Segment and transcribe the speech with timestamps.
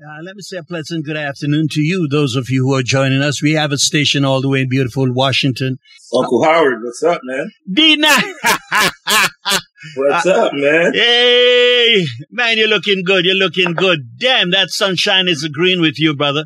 [0.00, 2.84] Uh, let me say a pleasant good afternoon to you, those of you who are
[2.84, 3.42] joining us.
[3.42, 5.78] We have a station all the way in beautiful Washington.
[6.16, 7.50] Uncle Howard, what's up, man?
[7.68, 8.06] Dina!
[9.96, 10.92] what's uh, up, man?
[10.94, 12.06] Hey!
[12.30, 13.24] Man, you're looking good.
[13.24, 14.16] You're looking good.
[14.20, 16.44] Damn, that sunshine is agreeing with you, brother.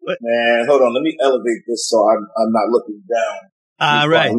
[0.00, 0.18] What?
[0.20, 0.92] Man, hold on.
[0.92, 3.50] Let me elevate this so I'm, I'm not looking down.
[3.78, 4.34] All right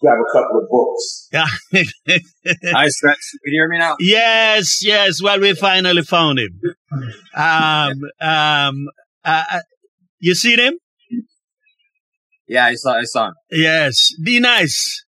[0.00, 1.28] grab a couple of books.
[1.32, 1.46] Yeah.
[2.72, 3.18] Hi, Stretch.
[3.44, 3.96] Can you hear me now?
[4.00, 5.22] Yes, yes.
[5.22, 6.60] Well, we finally found him.
[7.36, 8.86] Um, um,
[9.24, 9.60] uh, uh,
[10.20, 10.74] you seen him?
[12.46, 12.98] Yeah, I saw.
[12.98, 13.34] I saw him.
[13.50, 14.10] Yes.
[14.24, 15.04] Be nice.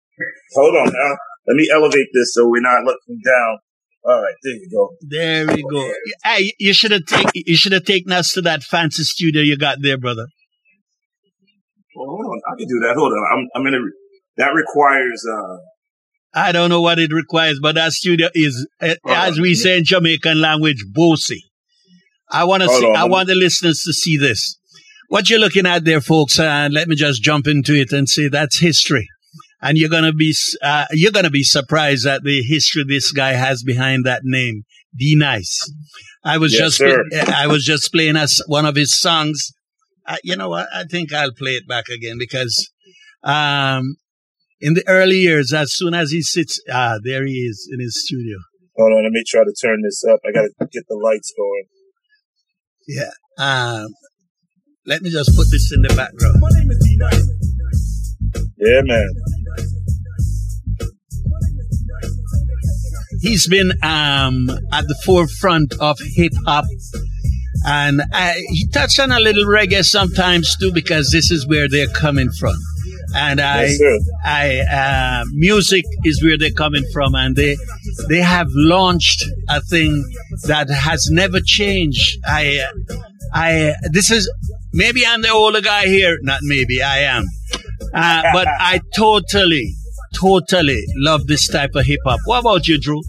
[0.55, 1.17] Hold on now.
[1.47, 3.59] Let me elevate this so we're not looking down.
[4.05, 4.91] All right, there you go.
[5.01, 5.93] There we go.
[6.25, 9.59] Hey, you should have taken you should have taken us to that fancy studio you
[9.59, 10.27] got there, brother.
[11.97, 12.95] Well, hold on, I can do that.
[12.97, 13.83] Hold on, I'm I'm in a
[14.37, 15.25] that requires.
[15.27, 15.57] Uh,
[16.35, 19.85] I don't know what it requires, but that studio is, uh, as we say in
[19.85, 21.43] Jamaican language, bossy.
[22.31, 22.87] I want to see.
[22.87, 22.97] On.
[22.97, 24.59] I want the listeners to see this.
[25.09, 28.29] What you're looking at there, folks, and let me just jump into it and say
[28.29, 29.09] that's history.
[29.63, 33.63] And you're gonna be uh, you're gonna be surprised at the history this guy has
[33.63, 34.65] behind that name,
[34.97, 35.61] D Nice.
[36.25, 39.53] I was yes, just play, I was just playing us one of his songs.
[40.07, 40.69] Uh, you know what?
[40.75, 42.71] I think I'll play it back again because
[43.23, 43.97] um,
[44.61, 48.03] in the early years, as soon as he sits, ah, there he is in his
[48.05, 48.39] studio.
[48.77, 50.21] Hold on, let me try to turn this up.
[50.27, 51.65] I gotta get the lights going.
[52.89, 53.11] Yeah.
[53.39, 53.89] Um,
[54.87, 56.37] let me just put this in the background.
[58.59, 59.09] Yeah, man.
[63.21, 66.65] He's been um, at the forefront of hip hop,
[67.67, 71.89] and I, he touched on a little reggae sometimes too, because this is where they're
[71.89, 72.55] coming from
[73.17, 73.69] and I,
[74.25, 77.57] I, uh, music is where they're coming from, and they,
[78.09, 80.05] they have launched a thing
[80.47, 82.19] that has never changed.
[82.27, 82.63] I,
[83.33, 84.31] I, this is
[84.75, 87.25] maybe I'm the older guy here, not maybe I am,
[87.95, 89.75] uh, but I totally,
[90.15, 92.21] totally love this type of hip hop.
[92.27, 93.01] What about you, Drew?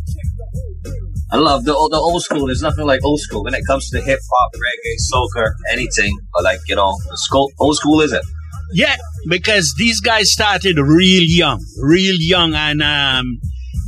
[1.30, 2.46] I love the the old school.
[2.48, 6.18] There's nothing like old school when it comes to hip hop, reggae, soca, anything.
[6.34, 8.24] But like you know, the school, old school is it?
[8.72, 8.96] Yeah,
[9.28, 13.40] because these guys started real young, real young, and um,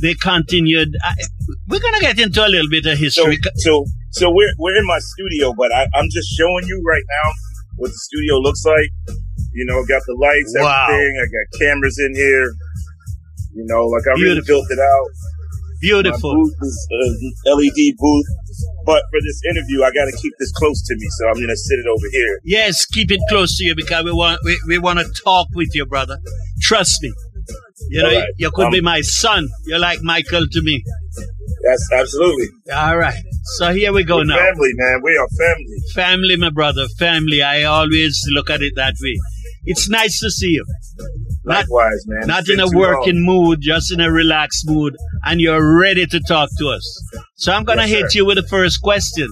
[0.02, 0.94] they continued.
[1.02, 1.14] I,
[1.68, 3.38] we're gonna get into a little bit of history.
[3.42, 7.04] So, so, so we're we're in my studio, but I, am just showing you right
[7.22, 7.30] now
[7.76, 8.90] what the studio looks like.
[9.52, 10.86] You know, got the lights, wow.
[10.88, 11.14] everything.
[11.18, 12.54] I got cameras in here.
[13.52, 14.22] You know, like I Beautiful.
[14.22, 15.10] really built it out.
[15.80, 16.44] Beautiful.
[16.62, 18.26] Is uh, LED booth.
[18.84, 21.48] But for this interview, I got to keep this close to me, so I'm going
[21.48, 22.40] to sit it over here.
[22.44, 25.70] Yes, keep it close to you because we want we, we want to talk with
[25.74, 26.18] you, brother.
[26.60, 27.12] Trust me.
[27.88, 28.28] You know, right.
[28.36, 29.48] you could um, be my son.
[29.64, 30.84] You're like Michael to me.
[31.64, 32.46] Yes, absolutely.
[32.72, 33.22] All right.
[33.56, 34.36] So here we go We're now.
[34.36, 35.00] Family, man.
[35.02, 35.76] We are family.
[35.94, 36.86] Family, my brother.
[36.98, 37.42] Family.
[37.42, 39.18] I always look at it that way.
[39.64, 40.64] It's nice to see you.
[41.44, 42.26] Likewise, man.
[42.26, 43.48] Not in a working long.
[43.48, 47.02] mood, just in a relaxed mood, and you're ready to talk to us.
[47.36, 48.18] So I'm gonna yes, hit sir.
[48.18, 49.28] you with the first question.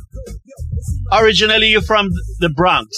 [1.12, 2.08] Originally, you're from
[2.40, 2.88] the Bronx.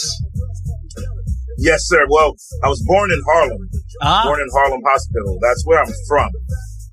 [1.58, 2.06] Yes, sir.
[2.08, 3.68] Well, I was born in Harlem.
[4.02, 4.22] Ah.
[4.24, 5.38] Born in Harlem Hospital.
[5.42, 6.30] That's where I'm from.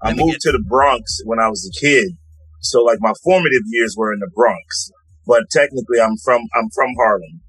[0.03, 0.41] I moved get...
[0.41, 2.17] to the Bronx when I was a kid.
[2.61, 4.91] So like my formative years were in the Bronx.
[5.25, 7.41] But technically I'm from I'm from Harlem.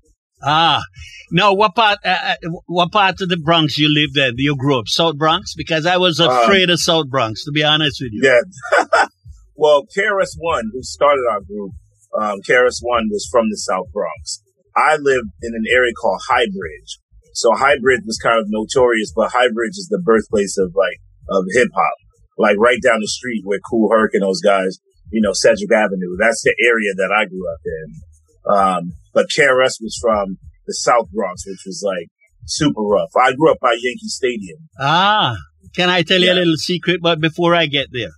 [0.43, 0.82] Ah,
[1.31, 1.53] no.
[1.53, 1.99] What part?
[2.04, 4.34] Uh, uh, what part of the Bronx you lived in?
[4.38, 7.44] You grew up South Bronx because I was um, afraid um, of South Bronx.
[7.44, 8.22] To be honest with you.
[8.22, 9.06] Yeah.
[9.56, 11.72] well, KRS One, who started our group,
[12.21, 14.43] um, KRS One was from the South Bronx.
[14.76, 17.03] I lived in an area called Highbridge.
[17.34, 21.69] So Highbridge was kind of notorious, but Highbridge is the birthplace of like of hip
[21.75, 21.99] hop.
[22.38, 24.78] Like right down the street where Kool Herc and those guys,
[25.10, 26.15] you know, Sedgwick Avenue.
[26.19, 27.87] That's the area that I grew up in.
[28.47, 32.09] Um, but KRS was from the South Bronx, which was like
[32.47, 33.10] super rough.
[33.16, 34.59] I grew up by Yankee Stadium.
[34.78, 35.37] Ah,
[35.75, 37.00] can I tell you a little secret?
[37.03, 38.12] But before I get there,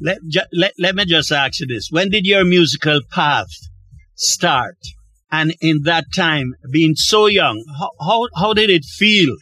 [0.00, 1.88] let, ju- let, let me just ask you this.
[1.90, 3.48] When did your musical path
[4.14, 4.76] start?
[5.32, 9.36] And in that time, being so young, how, how, how did it feel?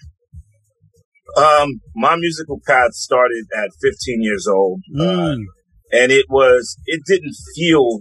[1.37, 4.83] Um, my musical path started at 15 years old.
[4.95, 5.33] Mm.
[5.33, 5.37] Uh,
[5.91, 8.01] and it was, it didn't feel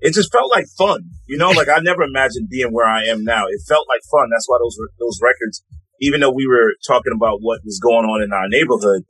[0.00, 1.10] it just felt like fun.
[1.26, 3.46] You know, like I never imagined being where I am now.
[3.48, 4.28] It felt like fun.
[4.30, 5.62] That's why those those records,
[6.00, 9.04] even though we were talking about what was going on in our neighborhood,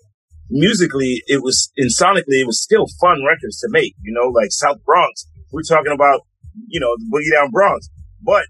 [0.50, 3.94] musically it was and sonically it was still fun records to make.
[4.02, 5.26] You know, like South Bronx.
[5.52, 6.22] We're talking about
[6.69, 7.88] you know the Boogie Down Bronx,
[8.22, 8.46] but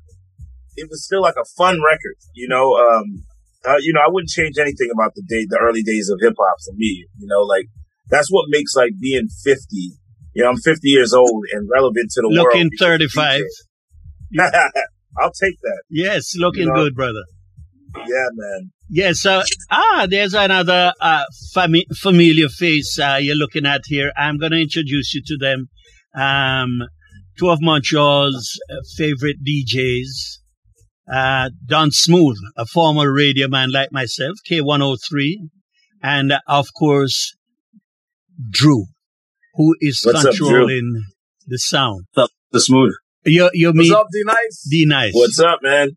[0.77, 2.17] it was still like a fun record.
[2.35, 3.25] You know, um,
[3.65, 6.35] uh, you know I wouldn't change anything about the day the early days of hip
[6.39, 7.07] hop for me.
[7.19, 7.67] You know, like
[8.09, 9.97] that's what makes like being fifty
[10.35, 12.55] you know, I'm 50 years old and relevant to the Looking world.
[12.55, 13.43] Looking 35.
[15.21, 15.83] I'll take that.
[15.89, 16.75] Yes, looking you know?
[16.75, 17.23] good, brother.
[17.97, 18.73] Yeah, man.
[18.91, 19.21] Yes.
[19.21, 21.25] So, ah, there's another uh,
[21.57, 24.13] fami- familiar face uh, you're looking at here.
[24.17, 25.69] I'm going to introduce you to them.
[26.21, 26.83] Um,
[27.39, 30.39] two of Montreal's uh, favorite DJs.
[31.13, 35.35] Uh, Don Smooth, a former radio man like myself, K103,
[36.03, 37.37] and uh, of course,
[38.51, 38.87] Drew,
[39.55, 41.15] who is What's controlling up,
[41.47, 42.07] the sound.
[42.13, 42.93] What's up, the Smooth?
[43.25, 44.69] You, you mean What's up, D Nice?
[44.71, 45.13] D Nice.
[45.15, 45.97] What's up, man?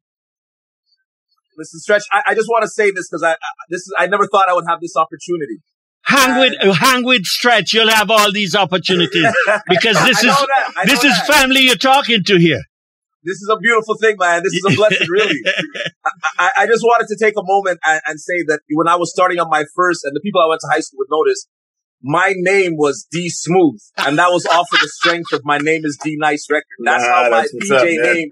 [1.57, 2.04] Listen, Stretch.
[2.12, 3.38] I, I just want to say this because I, I,
[3.69, 5.57] this is I never thought I would have this opportunity.
[6.04, 7.74] Hang with uh, hang with Stretch.
[7.74, 9.25] You'll have all these opportunities
[9.68, 10.36] because this is
[10.86, 11.27] this is that.
[11.27, 12.62] family you're talking to here.
[13.24, 14.42] This is a beautiful thing, man.
[14.42, 15.36] This is a blessing, really.
[16.39, 19.12] I, I, just wanted to take a moment and, and say that when I was
[19.12, 21.45] starting on my first, and the people I went to high school would notice,
[22.02, 25.82] my name was D Smooth, and that was off of the strength of my name
[25.84, 26.66] is D Nice record.
[26.84, 28.30] That's nah, how my DJ up, name.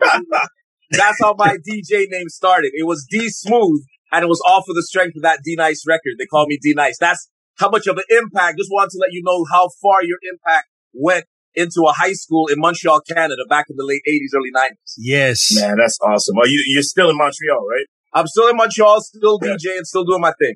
[0.92, 2.72] that's how my DJ name started.
[2.74, 5.84] It was D Smooth, and it was off of the strength of that D Nice
[5.88, 6.14] record.
[6.20, 6.98] They called me D Nice.
[7.00, 8.58] That's how much of an impact.
[8.58, 11.26] Just wanted to let you know how far your impact went
[11.56, 14.94] into a high school in Montreal, Canada, back in the late '80s, early '90s.
[14.98, 16.38] Yes, man, that's awesome.
[16.38, 17.86] Are you you're still in Montreal, right?
[18.14, 19.56] I'm still in Montreal, still yeah.
[19.56, 20.56] DJing, still doing my thing.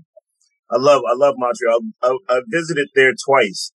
[0.71, 1.79] I love, I love Montreal.
[2.03, 3.71] I, I visited there twice.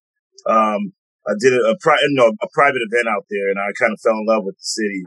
[0.47, 0.93] Um,
[1.27, 3.99] I did a, a, pri- no, a private event out there and I kind of
[3.99, 5.03] fell in love with the city.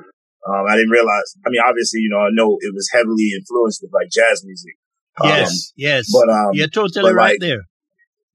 [0.47, 3.81] Um, I didn't realize, I mean, obviously, you know, I know it was heavily influenced
[3.83, 4.75] with like jazz music.
[5.23, 6.13] Yes, um, yes.
[6.13, 7.67] But, um, you're totally right like, there.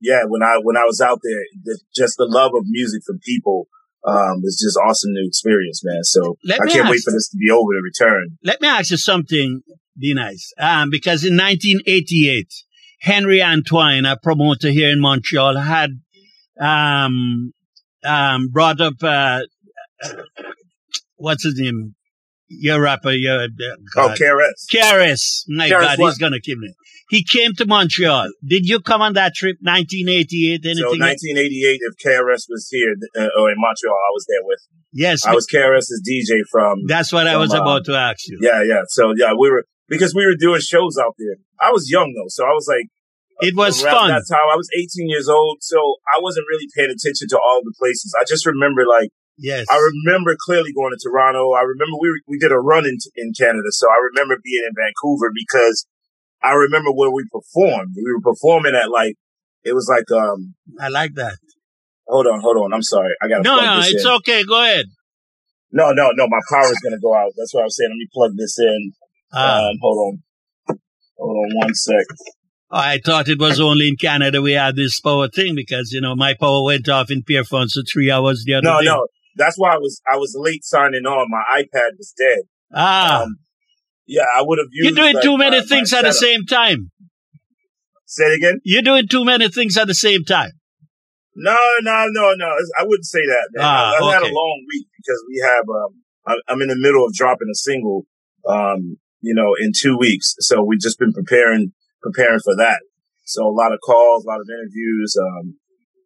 [0.02, 0.24] Yeah.
[0.28, 3.68] When I, when I was out there, the, just the love of music from people,
[4.06, 6.04] um, it's just awesome new experience, man.
[6.04, 8.38] So Let I can't wait for this to be over to return.
[8.44, 9.62] Let me ask you something,
[9.98, 10.52] D Nice.
[10.60, 12.48] Um, because in 1988,
[13.04, 15.90] Henry Antoine, a promoter here in Montreal, had
[16.60, 17.52] um,
[18.06, 19.42] um, brought up uh,
[21.18, 21.96] what's his name?
[22.48, 23.48] Your rapper, your uh,
[23.98, 24.68] oh KRS.
[24.74, 25.44] KRS.
[25.50, 26.10] My KRS God, what?
[26.10, 26.74] he's gonna kill me.
[27.10, 28.30] He came to Montreal.
[28.46, 30.62] Did you come on that trip, 1988?
[30.64, 30.76] Anything?
[30.78, 34.80] So 1988, if KRS was here uh, or in Montreal, I was there with him.
[34.94, 36.86] Yes, I was KRS's DJ from.
[36.88, 38.38] That's what from, I was about to ask you.
[38.40, 38.84] Yeah, yeah.
[38.88, 41.36] So yeah, we were because we were doing shows out there.
[41.60, 42.88] I was young though, so I was like,
[43.42, 44.10] it was fun.
[44.10, 47.62] That time, I was 18 years old, so I wasn't really paying attention to all
[47.64, 48.14] the places.
[48.20, 51.54] I just remember like, yes, I remember clearly going to Toronto.
[51.54, 54.74] I remember we we did a run in in Canada, so I remember being in
[54.76, 55.88] Vancouver because
[56.42, 57.96] I remember where we performed.
[57.96, 59.16] We were performing at like
[59.64, 60.56] it was like um.
[60.80, 61.38] I like that.
[62.08, 62.74] Hold on, hold on.
[62.74, 63.16] I'm sorry.
[63.22, 63.80] I got no, no.
[63.80, 64.12] It's in.
[64.20, 64.44] okay.
[64.44, 64.86] Go ahead.
[65.72, 66.28] No, no, no.
[66.28, 67.32] My power is gonna go out.
[67.38, 67.90] That's what I was saying.
[67.90, 68.94] Let me plug this in.
[69.34, 70.78] Uh, um, hold on.
[71.18, 72.06] Hold on one sec.
[72.76, 76.16] I thought it was only in Canada we had this power thing because, you know,
[76.16, 78.86] my power went off in Pierrefonds for three hours the other no, day.
[78.86, 79.08] No, no.
[79.36, 81.28] That's why I was, I was late signing on.
[81.30, 82.40] My iPad was dead.
[82.74, 83.24] Ah.
[83.24, 83.38] Um,
[84.08, 84.98] yeah, I would have used.
[84.98, 86.92] You're doing like, too many uh, things at the same time.
[88.06, 88.60] Say it again.
[88.64, 90.52] You're doing too many things at the same time.
[91.36, 92.48] No, no, no, no.
[92.78, 93.50] I wouldn't say that.
[93.54, 93.66] Man.
[93.66, 94.12] Ah, I've okay.
[94.14, 95.64] had a long week because we have.
[95.70, 98.06] Um, I'm in the middle of dropping a single.
[98.48, 100.36] Um, you know, in two weeks.
[100.40, 101.72] So we've just been preparing
[102.04, 102.84] preparing for that.
[103.26, 105.56] So a lot of calls, a lot of interviews, um,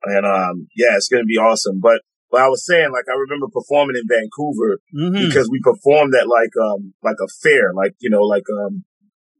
[0.03, 1.81] and um, yeah, it's going to be awesome.
[1.81, 5.27] But but I was saying, like, I remember performing in Vancouver mm-hmm.
[5.27, 8.85] because we performed at like um like a fair, like you know, like um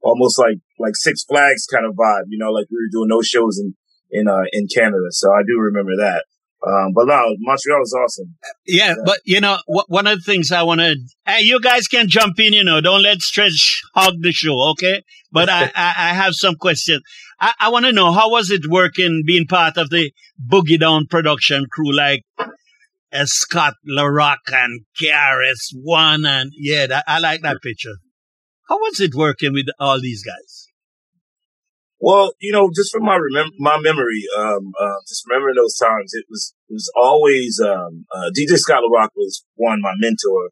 [0.01, 3.27] almost like like Six Flags kind of vibe, you know, like we were doing those
[3.27, 3.75] shows in
[4.09, 5.11] in uh in Canada.
[5.11, 6.25] So I do remember that.
[6.65, 8.35] Um, but no, Montreal is awesome.
[8.65, 8.93] Yeah, yeah.
[9.05, 10.95] but you know, one of the things I want to,
[11.25, 15.03] hey, you guys can jump in, you know, don't let Stretch hog the show, okay?
[15.31, 17.01] But I, I, I, have some questions.
[17.39, 20.11] I, I want to know how was it working being part of the
[20.43, 27.19] Boogie Down production crew, like uh, Scott LaRock and KRS One, and yeah, that, I
[27.19, 27.97] like that picture.
[28.67, 30.56] How was it working with all these guys?
[31.99, 36.13] Well, you know, just from my remem- my memory, um, uh, just remembering those times,
[36.13, 40.51] it was it was always um, uh, DJ Scott LaRock was one my mentor,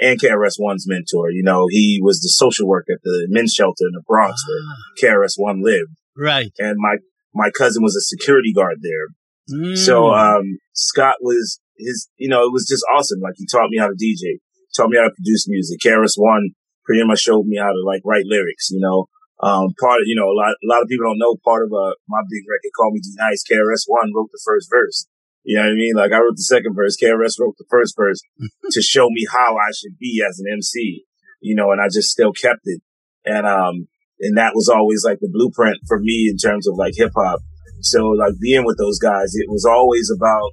[0.00, 1.30] and KRS One's mentor.
[1.30, 4.48] You know, he was the social worker at the men's shelter in the Bronx ah.
[4.48, 5.96] where KRS One lived.
[6.16, 6.52] Right.
[6.58, 6.96] And my
[7.34, 9.58] my cousin was a security guard there.
[9.58, 9.76] Mm.
[9.76, 12.08] So um, Scott was his.
[12.16, 13.20] You know, it was just awesome.
[13.20, 14.40] Like he taught me how to DJ,
[14.76, 15.80] taught me how to produce music.
[15.80, 16.50] KRS One
[16.84, 18.70] pretty much showed me how to like write lyrics.
[18.70, 19.06] You know.
[19.42, 21.72] Um, part of, you know, a lot, a lot of people don't know part of,
[21.74, 25.06] uh, my big record, Call Me D Nice, KRS One wrote the first verse.
[25.42, 25.94] You know what I mean?
[25.96, 28.20] Like I wrote the second verse, KRS wrote the first verse
[28.70, 31.04] to show me how I should be as an MC,
[31.40, 32.80] you know, and I just still kept it.
[33.24, 33.88] And, um,
[34.20, 37.40] and that was always like the blueprint for me in terms of like hip hop.
[37.80, 40.52] So like being with those guys, it was always about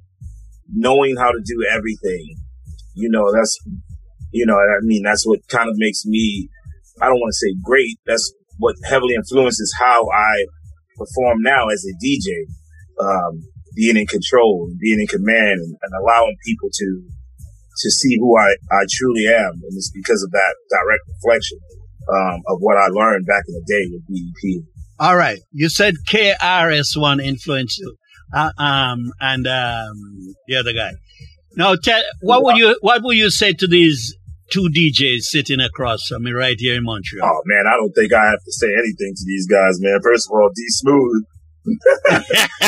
[0.74, 2.34] knowing how to do everything.
[2.94, 3.56] You know, that's
[4.32, 6.48] You know, I mean, that's what kind of makes me,
[7.00, 7.98] I don't want to say great.
[8.06, 10.46] That's what heavily influences how I
[10.96, 12.46] perform now as a DJ.
[13.00, 13.42] Um,
[13.74, 17.02] being in control, being in command and, and allowing people to,
[17.78, 19.52] to see who I, I truly am.
[19.52, 21.58] And it's because of that direct reflection,
[22.12, 24.64] um, of what I learned back in the day with BDP.
[24.98, 25.38] All right.
[25.52, 27.92] You said KRS1 influential,
[28.34, 30.92] uh, um, and, um, the other guy.
[31.56, 34.14] Now, tell, what would you, what would you say to these
[34.50, 37.26] two DJs sitting across from me right here in Montreal?
[37.26, 39.98] Oh man, I don't think I have to say anything to these guys, man.
[40.02, 41.24] First of all, D Smooth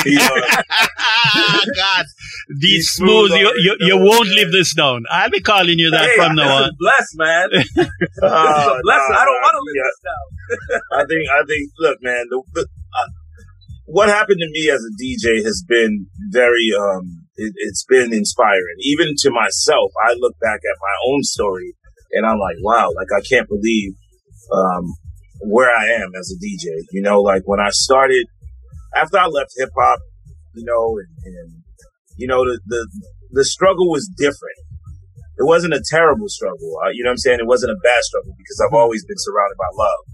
[0.05, 2.07] he, uh, God,
[2.61, 5.05] D smooth, you, you, you won't leave this down.
[5.11, 6.71] I'll be calling you that hey, from now on.
[6.79, 7.49] Bless, man.
[7.57, 9.03] uh, bless.
[9.09, 9.89] Nah, I don't want to live yeah.
[9.89, 11.01] this down.
[11.01, 13.09] I think, I think, look, man, the, the, uh,
[13.87, 18.77] what happened to me as a DJ has been very, um, it, it's been inspiring.
[18.81, 21.75] Even to myself, I look back at my own story
[22.13, 23.95] and I'm like, wow, like I can't believe,
[24.53, 24.85] um,
[25.41, 26.67] where I am as a DJ.
[26.93, 28.27] You know, like when I started
[28.97, 30.01] after I left hip hop,
[30.55, 31.63] you know, and, and
[32.17, 32.89] you know, the, the,
[33.31, 34.61] the struggle was different.
[35.39, 36.77] It wasn't a terrible struggle.
[36.85, 37.41] Uh, you know what I'm saying?
[37.41, 40.05] It wasn't a bad struggle because I've always been surrounded by love.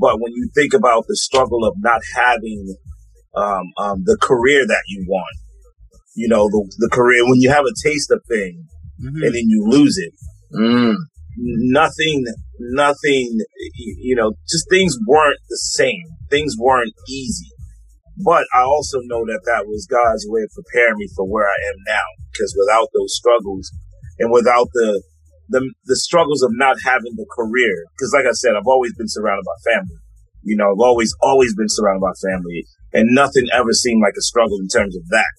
[0.00, 2.74] But when you think about the struggle of not having,
[3.34, 5.36] um, um, the career that you want,
[6.14, 8.66] you know, the, the career, when you have a taste of thing
[9.00, 9.22] mm-hmm.
[9.22, 10.12] and then you lose it,
[10.54, 10.94] mm.
[11.36, 12.24] nothing,
[12.58, 13.38] nothing,
[13.76, 16.04] you know, just things weren't the same.
[16.30, 17.50] Things weren't easy.
[18.24, 21.58] But I also know that that was God's way of preparing me for where I
[21.72, 22.06] am now.
[22.30, 23.72] Because without those struggles
[24.18, 25.02] and without the,
[25.48, 29.08] the, the struggles of not having the career, because like I said, I've always been
[29.08, 29.96] surrounded by family.
[30.44, 34.22] You know, I've always, always been surrounded by family and nothing ever seemed like a
[34.22, 35.32] struggle in terms of that.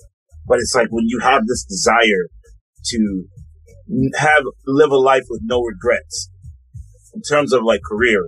[0.47, 2.27] But it's like when you have this desire
[2.85, 3.25] to
[4.15, 6.29] have, live a life with no regrets
[7.13, 8.27] in terms of like career.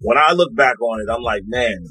[0.00, 1.86] When I look back on it, I'm like, man,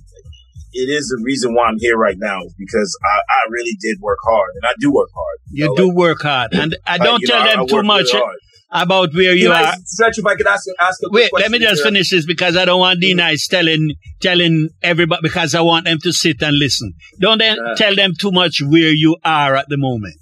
[0.73, 3.97] it is the reason why I'm here right now is because I, I really did
[4.01, 5.39] work hard and I do work hard.
[5.49, 6.53] You, you know, do like, work hard.
[6.53, 8.33] And I don't tell know, them I, too much really
[8.73, 9.73] about where you are.
[9.85, 11.91] Stretch, if I could ask, ask a Wait, let me just here.
[11.91, 15.99] finish this because I don't want D Nice telling, telling everybody because I want them
[15.99, 16.93] to sit and listen.
[17.19, 17.55] Don't yeah.
[17.77, 20.15] tell them too much where you are at the moment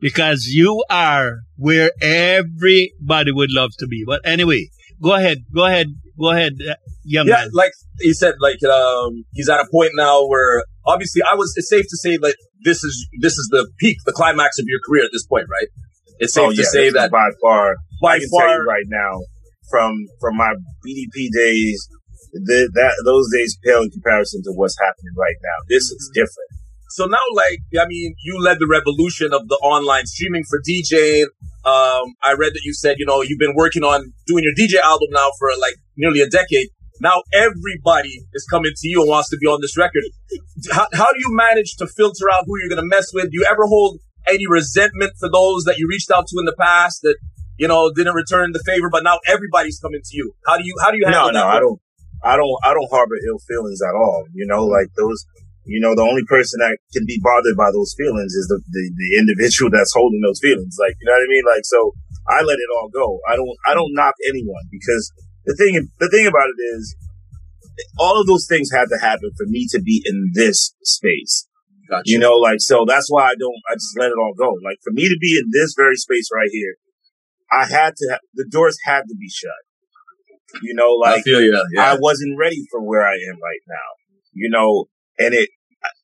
[0.00, 4.04] because you are where everybody would love to be.
[4.06, 4.68] But anyway,
[5.02, 5.86] go ahead, go ahead,
[6.20, 7.50] go ahead, uh, young yeah, man.
[7.52, 11.54] like he said, like um, he's at a point now where obviously I was.
[11.56, 14.80] It's safe to say like this is this is the peak, the climax of your
[14.86, 15.68] career at this point, right?
[16.18, 17.74] It's safe oh, to yeah, say that by far.
[18.02, 19.20] By far, right now,
[19.70, 20.54] from from my
[20.86, 21.88] BDP days,
[22.32, 25.58] the, that those days pale in comparison to what's happening right now.
[25.68, 26.50] This is different.
[26.90, 31.26] So now, like, I mean, you led the revolution of the online streaming for DJing.
[31.66, 34.78] Um, I read that you said, you know, you've been working on doing your DJ
[34.80, 36.68] album now for like nearly a decade.
[37.00, 40.04] Now everybody is coming to you and wants to be on this record.
[40.70, 43.24] How, how do you manage to filter out who you're going to mess with?
[43.24, 46.56] Do you ever hold any resentment for those that you reached out to in the
[46.58, 47.16] past that,
[47.58, 50.34] you know, didn't return the favor, but now everybody's coming to you?
[50.46, 51.40] How do you, how do you handle no, that?
[51.40, 51.80] No, I don't,
[52.24, 54.24] I don't, I don't harbor ill feelings at all.
[54.32, 55.26] You know, like those,
[55.64, 58.84] you know, the only person that can be bothered by those feelings is the, the,
[58.96, 60.76] the individual that's holding those feelings.
[60.80, 61.44] Like, you know what I mean?
[61.44, 61.92] Like, so
[62.28, 63.20] I let it all go.
[63.28, 65.12] I don't, I don't knock anyone because
[65.44, 66.96] the thing, the thing about it is
[67.98, 71.48] all of those things had to happen for me to be in this space.
[71.88, 72.02] Gotcha.
[72.06, 74.56] You know, like, so that's why I don't, I just let it all go.
[74.64, 76.76] Like for me to be in this very space right here,
[77.52, 79.50] I had to, ha- the doors had to be shut.
[80.62, 81.92] You know, like, I, feel you, yeah.
[81.92, 83.88] I wasn't ready for where I am right now.
[84.32, 84.86] You know,
[85.18, 85.48] and it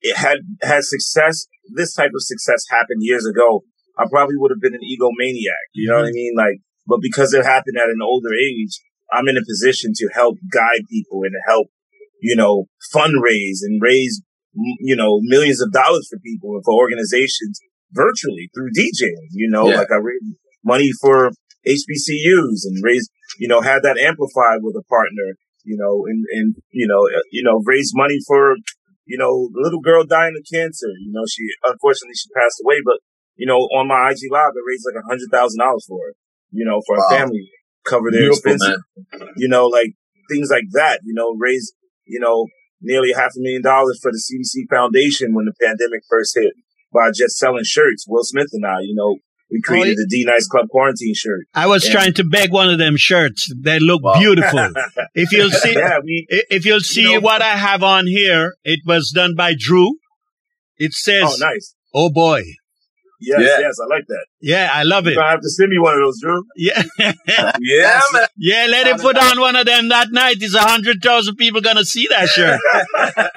[0.03, 1.47] it had had success.
[1.75, 3.65] This type of success happened years ago.
[3.99, 5.71] I probably would have been an egomaniac.
[5.75, 6.03] You know mm-hmm.
[6.03, 6.35] what I mean?
[6.37, 8.81] Like, but because it happened at an older age,
[9.13, 11.69] I'm in a position to help guide people and to help,
[12.21, 14.23] you know, fundraise and raise,
[14.55, 17.61] you know, millions of dollars for people and for organizations
[17.93, 19.29] virtually through DJing.
[19.33, 19.79] You know, yeah.
[19.79, 21.31] like I raised money for
[21.67, 26.55] HBCUs and raised, you know, had that amplified with a partner, you know, and, and,
[26.71, 28.57] you know, uh, you know, raise money for
[29.11, 30.87] you know, the little girl dying of cancer.
[31.03, 33.03] You know, she unfortunately she passed away, but
[33.35, 36.15] you know, on my IG live, I raised like a hundred thousand dollars for her.
[36.53, 37.03] You know, for wow.
[37.03, 37.51] her family,
[37.85, 38.79] cover their Beautiful, expenses.
[39.11, 39.35] Man.
[39.37, 39.99] You know, like
[40.31, 41.01] things like that.
[41.03, 41.75] You know, raise
[42.07, 42.47] you know
[42.81, 46.55] nearly half a million dollars for the CDC Foundation when the pandemic first hit
[46.93, 48.07] by just selling shirts.
[48.09, 49.17] Will Smith and I, you know,
[49.51, 51.47] we oh, created the D Nice Club quarantine shirt.
[51.55, 53.53] I was and trying to beg one of them shirts.
[53.57, 54.19] They look wow.
[54.19, 54.73] beautiful.
[55.15, 58.55] if you'll see, yeah, we, if you'll see you know, what I have on here,
[58.65, 59.97] it was done by Drew.
[60.79, 62.43] It oh, says, "Oh, nice." Oh boy,
[63.21, 63.59] Yes, yeah.
[63.61, 64.27] yes, I like that.
[64.41, 65.13] Yeah, I love it.
[65.13, 66.43] You have to send me one of those, Drew.
[66.57, 68.27] Yeah, yeah, man.
[68.37, 70.37] Yeah, let him put on one of them that night.
[70.41, 72.59] There's a hundred thousand people gonna see that shirt.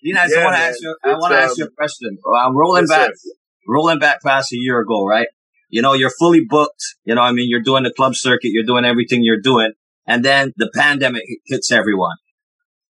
[0.00, 0.96] you know, yeah, I want to ask you.
[1.02, 2.18] I want to um, ask you a question.
[2.36, 3.30] I'm rolling yes, back, sir.
[3.66, 5.28] rolling back past a year ago, right?
[5.70, 6.82] You know, you're fully booked.
[7.04, 9.72] You know, I mean, you're doing the club circuit, you're doing everything you're doing,
[10.06, 12.16] and then the pandemic hits everyone.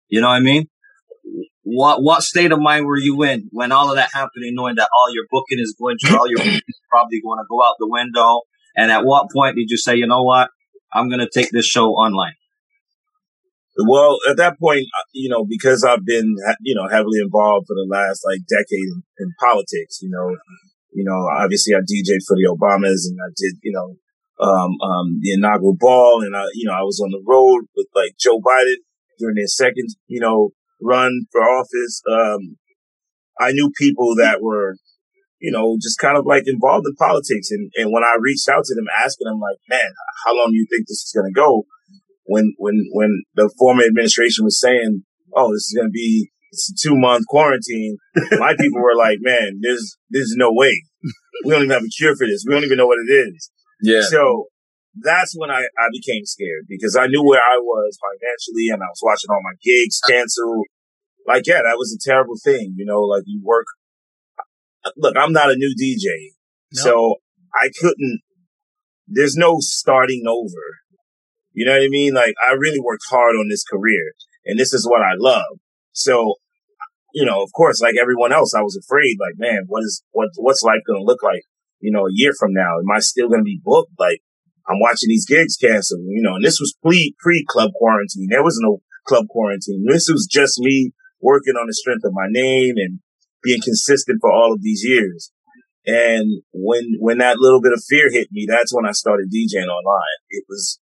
[0.08, 0.68] You know what I mean?
[1.68, 4.88] What what state of mind were you in when all of that happening, knowing that
[4.96, 6.38] all your booking is going to all your
[6.90, 8.42] probably going to go out the window?
[8.76, 10.48] And at what point did you say, you know what,
[10.92, 12.34] I'm going to take this show online?
[13.78, 17.74] Well, at that point, uh, you know, because I've been, you know, heavily involved for
[17.74, 20.36] the last like decade in, in politics, you know,
[20.92, 23.96] you know, obviously I DJed for the Obamas and I did, you know,
[24.38, 27.88] um, um, the inaugural ball and I, you know, I was on the road with
[27.94, 28.80] like Joe Biden
[29.18, 32.02] during their second, you know, run for office.
[32.10, 32.56] Um,
[33.38, 34.76] I knew people that were,
[35.40, 37.50] you know, just kind of like involved in politics.
[37.50, 39.90] And, and when I reached out to them, asking them like, man,
[40.24, 41.66] how long do you think this is going to go?
[42.24, 45.04] When, when, when the former administration was saying,
[45.36, 47.98] oh, this is going to be it's a two month quarantine,
[48.32, 50.82] my people were like, man, there's, there's no way.
[51.44, 52.44] We don't even have a cure for this.
[52.46, 53.50] We don't even know what it is.
[53.82, 54.02] Yeah.
[54.02, 54.46] So
[55.00, 58.86] that's when I, I became scared because I knew where I was financially and I
[58.86, 60.62] was watching all my gigs cancel.
[61.26, 62.74] Like, yeah, that was a terrible thing.
[62.76, 63.66] You know, like you work.
[64.96, 66.32] Look, I'm not a new DJ.
[66.72, 66.82] No.
[66.82, 67.14] So
[67.54, 68.20] I couldn't,
[69.08, 70.80] there's no starting over.
[71.52, 72.14] You know what I mean?
[72.14, 74.12] Like I really worked hard on this career
[74.44, 75.58] and this is what I love.
[75.92, 76.34] So,
[77.14, 80.28] you know, of course, like everyone else, I was afraid, like, man, what is, what,
[80.36, 81.42] what's life going to look like,
[81.80, 82.78] you know, a year from now?
[82.78, 83.92] Am I still going to be booked?
[83.98, 84.20] Like,
[84.68, 88.28] I'm watching these gigs cancel, you know, and this was pre, pre club quarantine.
[88.30, 89.84] There was no club quarantine.
[89.88, 93.00] This was just me working on the strength of my name and
[93.42, 95.30] being consistent for all of these years.
[95.86, 99.70] And when, when that little bit of fear hit me, that's when I started DJing
[99.70, 100.18] online.
[100.30, 100.80] It was,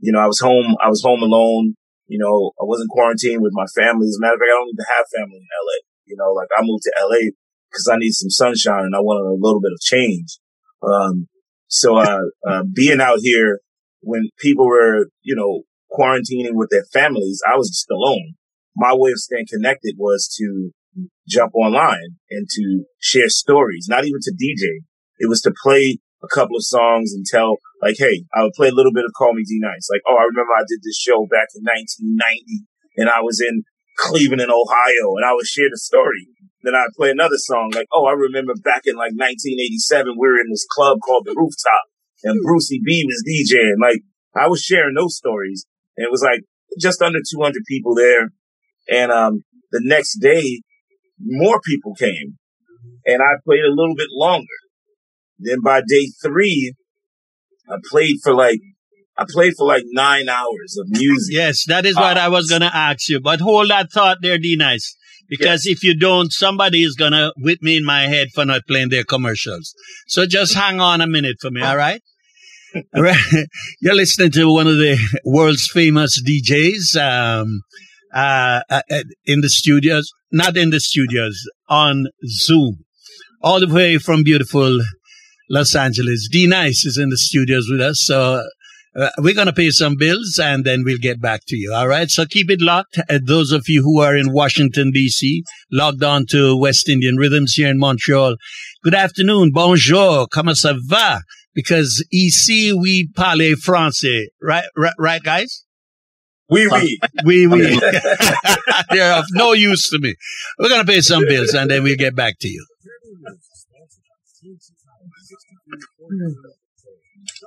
[0.00, 1.74] you know, I was home, I was home alone.
[2.08, 4.08] You know, I wasn't quarantined with my family.
[4.08, 5.78] As a matter of fact, I don't even have family in LA.
[6.04, 7.36] You know, like I moved to LA
[7.68, 10.40] because I need some sunshine and I wanted a little bit of change.
[10.80, 11.28] Um,
[11.68, 13.60] so, uh, uh, being out here
[14.00, 18.34] when people were, you know, quarantining with their families, I was just alone.
[18.76, 20.70] My way of staying connected was to
[21.28, 24.82] jump online and to share stories, not even to DJ.
[25.18, 28.68] It was to play a couple of songs and tell, like, hey, I would play
[28.68, 29.88] a little bit of Call Me D Nice.
[29.90, 33.62] Like, oh, I remember I did this show back in 1990 and I was in
[33.98, 36.26] Cleveland, Ohio, and I would share the story.
[36.62, 40.40] Then I'd play another song like, oh, I remember back in like 1987, we were
[40.40, 41.86] in this club called the Rooftop
[42.24, 43.80] and Brucie B was DJing.
[43.80, 44.02] Like
[44.34, 45.66] I was sharing those stories
[45.96, 46.42] and it was like
[46.80, 48.30] just under 200 people there.
[48.90, 50.62] And, um, the next day,
[51.20, 52.38] more people came
[53.04, 54.46] and I played a little bit longer.
[55.38, 56.74] Then by day three,
[57.68, 58.60] I played for like
[59.16, 61.34] I played for like nine hours of music.
[61.34, 63.20] Yes, that is what I was going to ask you.
[63.20, 64.96] But hold that thought there, D Nice.
[65.28, 65.76] Because yes.
[65.76, 68.88] if you don't, somebody is going to whip me in my head for not playing
[68.88, 69.74] their commercials.
[70.06, 72.00] So just hang on a minute for me, all right?
[72.94, 73.16] all right.
[73.80, 77.60] You're listening to one of the world's famous DJs um,
[78.14, 78.82] uh, uh,
[79.24, 81.38] in the studios, not in the studios,
[81.68, 82.84] on Zoom,
[83.42, 84.78] all the way from beautiful
[85.50, 86.28] Los Angeles.
[86.30, 88.04] D Nice is in the studios with us.
[88.04, 88.42] So
[88.98, 91.72] uh, we're going to pay some bills and then we'll get back to you.
[91.72, 92.10] All right.
[92.10, 92.98] So keep it locked.
[92.98, 97.54] Uh, those of you who are in Washington, D.C., logged on to West Indian Rhythms
[97.54, 98.36] here in Montreal.
[98.82, 99.52] Good afternoon.
[99.54, 100.26] Bonjour.
[100.28, 101.20] Comment ça va?
[101.54, 104.26] Because ici, we parle français.
[104.42, 105.64] Right, right, right guys?
[106.50, 106.98] Oui, oui.
[107.24, 107.78] Oui, oui.
[108.90, 110.14] They're of no use to me.
[110.58, 112.64] We're going to pay some bills and then we'll get back to you.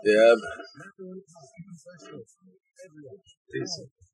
[0.04, 0.36] Yeah.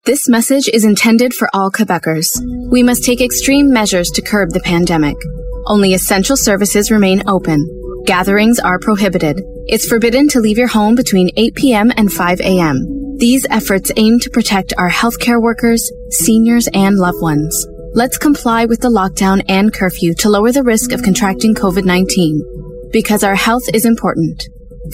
[0.05, 2.29] This message is intended for all Quebecers.
[2.71, 5.17] We must take extreme measures to curb the pandemic.
[5.65, 7.67] Only essential services remain open.
[8.07, 9.41] Gatherings are prohibited.
[9.65, 11.91] It's forbidden to leave your home between 8 p.m.
[11.97, 13.17] and 5 a.m.
[13.17, 17.67] These efforts aim to protect our healthcare workers, seniors, and loved ones.
[17.95, 22.93] Let's comply with the lockdown and curfew to lower the risk of contracting COVID-19.
[22.93, 24.41] Because our health is important.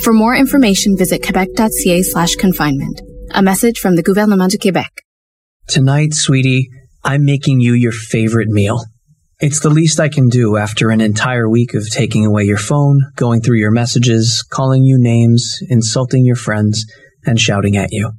[0.01, 2.99] For more information, visit quebec.ca slash confinement.
[3.29, 4.89] A message from the Gouvernement du Québec.
[5.67, 6.67] Tonight, sweetie,
[7.03, 8.83] I'm making you your favorite meal.
[9.45, 13.11] It's the least I can do after an entire week of taking away your phone,
[13.17, 16.85] going through your messages, calling you names, insulting your friends,
[17.25, 18.13] and shouting at you.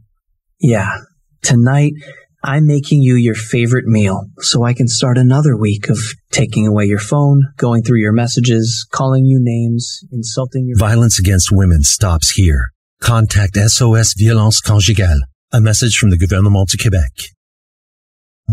[0.61, 0.99] Yeah,
[1.41, 1.95] tonight
[2.43, 5.99] I'm making you your favorite meal so I can start another week of
[6.31, 11.49] taking away your phone, going through your messages, calling you names, insulting your Violence against
[11.51, 12.69] women stops here.
[13.01, 15.23] Contact SOS Violence Conjugale.
[15.53, 17.31] A message from the Gouvernement du Québec.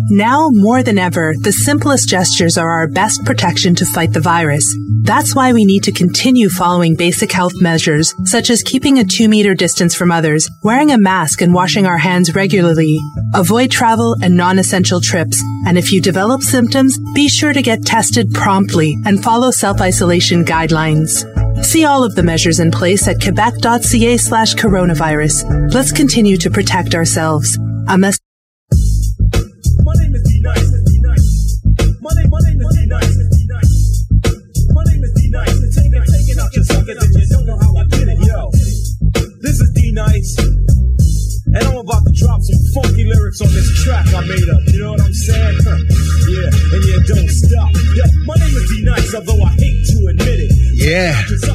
[0.09, 4.65] Now more than ever, the simplest gestures are our best protection to fight the virus.
[5.03, 9.29] That's why we need to continue following basic health measures, such as keeping a two
[9.29, 12.99] meter distance from others, wearing a mask and washing our hands regularly.
[13.33, 15.41] Avoid travel and non-essential trips.
[15.65, 21.25] And if you develop symptoms, be sure to get tested promptly and follow self-isolation guidelines.
[21.63, 25.73] See all of the measures in place at quebec.ca slash coronavirus.
[25.73, 27.57] Let's continue to protect ourselves.
[27.87, 27.97] A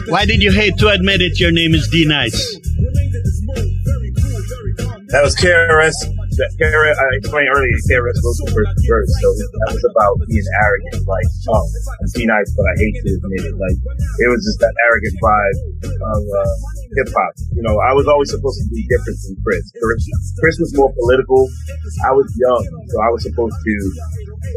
[0.08, 1.40] Why did you hate to admit it?
[1.40, 2.38] Your name is D Nice.
[5.08, 9.84] That was KRS that Kara, I explained earlier, goes to first verse, so that was
[9.88, 13.56] about being arrogant, like, oh, I'm be nice, but I hate to admit it.
[13.56, 13.78] Like,
[14.20, 16.54] it was just that arrogant vibe of uh,
[17.00, 17.32] hip hop.
[17.56, 19.64] You know, I was always supposed to be different from Chris.
[20.40, 21.48] Chris was more political.
[22.04, 23.74] I was young, so I was supposed to,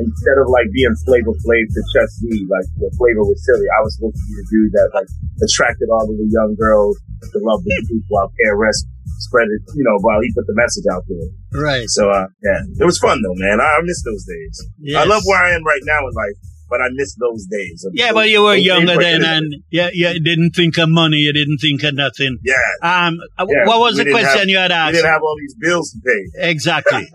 [0.03, 3.79] instead of like being Flavor Flav to Chuck D, like the flavor was silly, I
[3.83, 5.09] was supposed to be the dude that like
[5.43, 8.87] attracted all of the young girls to love the truth while KRS
[9.19, 11.61] spread it, you know, while he put the message out there.
[11.61, 11.87] Right.
[11.87, 13.59] So, uh, yeah, it was fun though, man.
[13.59, 14.67] I, I miss those days.
[14.79, 15.03] Yes.
[15.03, 17.85] I love where I am right now in life, but I miss those days.
[17.93, 21.33] Yeah, but you were younger then, and yeah, yeah, you didn't think of money, you
[21.33, 22.37] didn't think of nothing.
[22.43, 22.55] Yeah.
[22.81, 24.95] Um, uh, yeah, what was the question have, you had asked?
[24.95, 26.49] You didn't have all these bills to pay.
[26.49, 27.11] Exactly.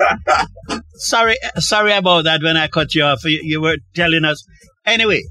[0.94, 3.24] sorry, sorry about that when I cut you off.
[3.24, 4.46] You, you were telling us.
[4.86, 5.22] Anyway,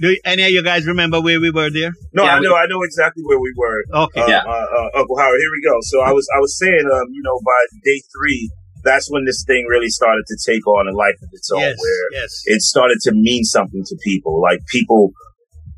[0.00, 1.92] do any of you guys remember where we were there?
[2.12, 2.54] No, yeah, I know.
[2.54, 3.84] I know exactly where we were.
[3.92, 4.22] Okay.
[4.22, 4.42] Uh, yeah.
[4.46, 5.38] Uh, uh, Uncle Howard.
[5.38, 5.76] Here we go.
[5.82, 8.50] So I was I was saying, um, you know, by day three,
[8.82, 11.76] that's when this thing really started to take on a life of its own, yes,
[11.78, 12.42] where yes.
[12.46, 14.40] it started to mean something to people.
[14.40, 15.12] Like people,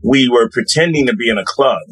[0.02, 1.82] we were pretending to be in a club,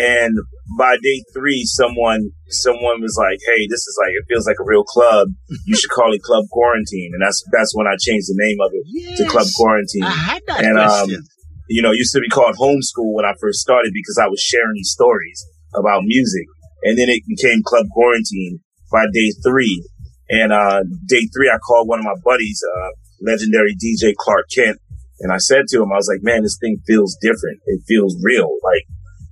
[0.00, 0.32] and
[0.80, 4.64] by day three, someone someone was like, "Hey, this is like it feels like a
[4.64, 5.28] real club.
[5.66, 8.70] You should call it Club Quarantine." And that's that's when I changed the name of
[8.72, 9.18] it yes.
[9.18, 10.04] to Club Quarantine.
[10.04, 11.20] I had that and, question.
[11.20, 11.28] Um,
[11.68, 14.40] you know, it used to be called Homeschool when I first started because I was
[14.40, 15.44] sharing these stories
[15.76, 16.48] about music,
[16.84, 18.60] and then it became Club Quarantine
[18.90, 19.84] by day three.
[20.30, 24.78] And uh, day three, I called one of my buddies, uh, legendary DJ Clark Kent,
[25.20, 27.60] and I said to him, I was like, "Man, this thing feels different.
[27.66, 28.88] It feels real, like."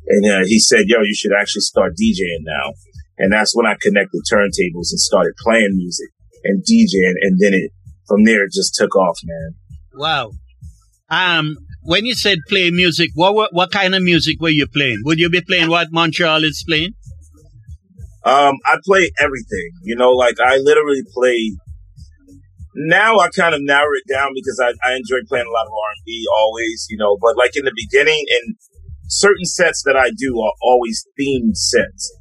[0.08, 2.72] And uh, he said, yo, you should actually start DJing now.
[3.18, 6.08] And that's when I connected turntables and started playing music
[6.44, 7.14] and DJing.
[7.20, 7.72] And then it,
[8.06, 9.54] from there, it just took off, man.
[9.94, 10.30] Wow.
[11.10, 15.02] Um, when you said play music, what, what kind of music were you playing?
[15.04, 16.94] Would you be playing what Montreal is playing?
[18.24, 21.56] Um, I play everything, you know, like I literally play.
[22.74, 25.72] Now I kind of narrow it down because I, I enjoy playing a lot of
[25.72, 28.56] R&B always, you know, but like in the beginning and
[29.08, 32.14] certain sets that I do are always themed sets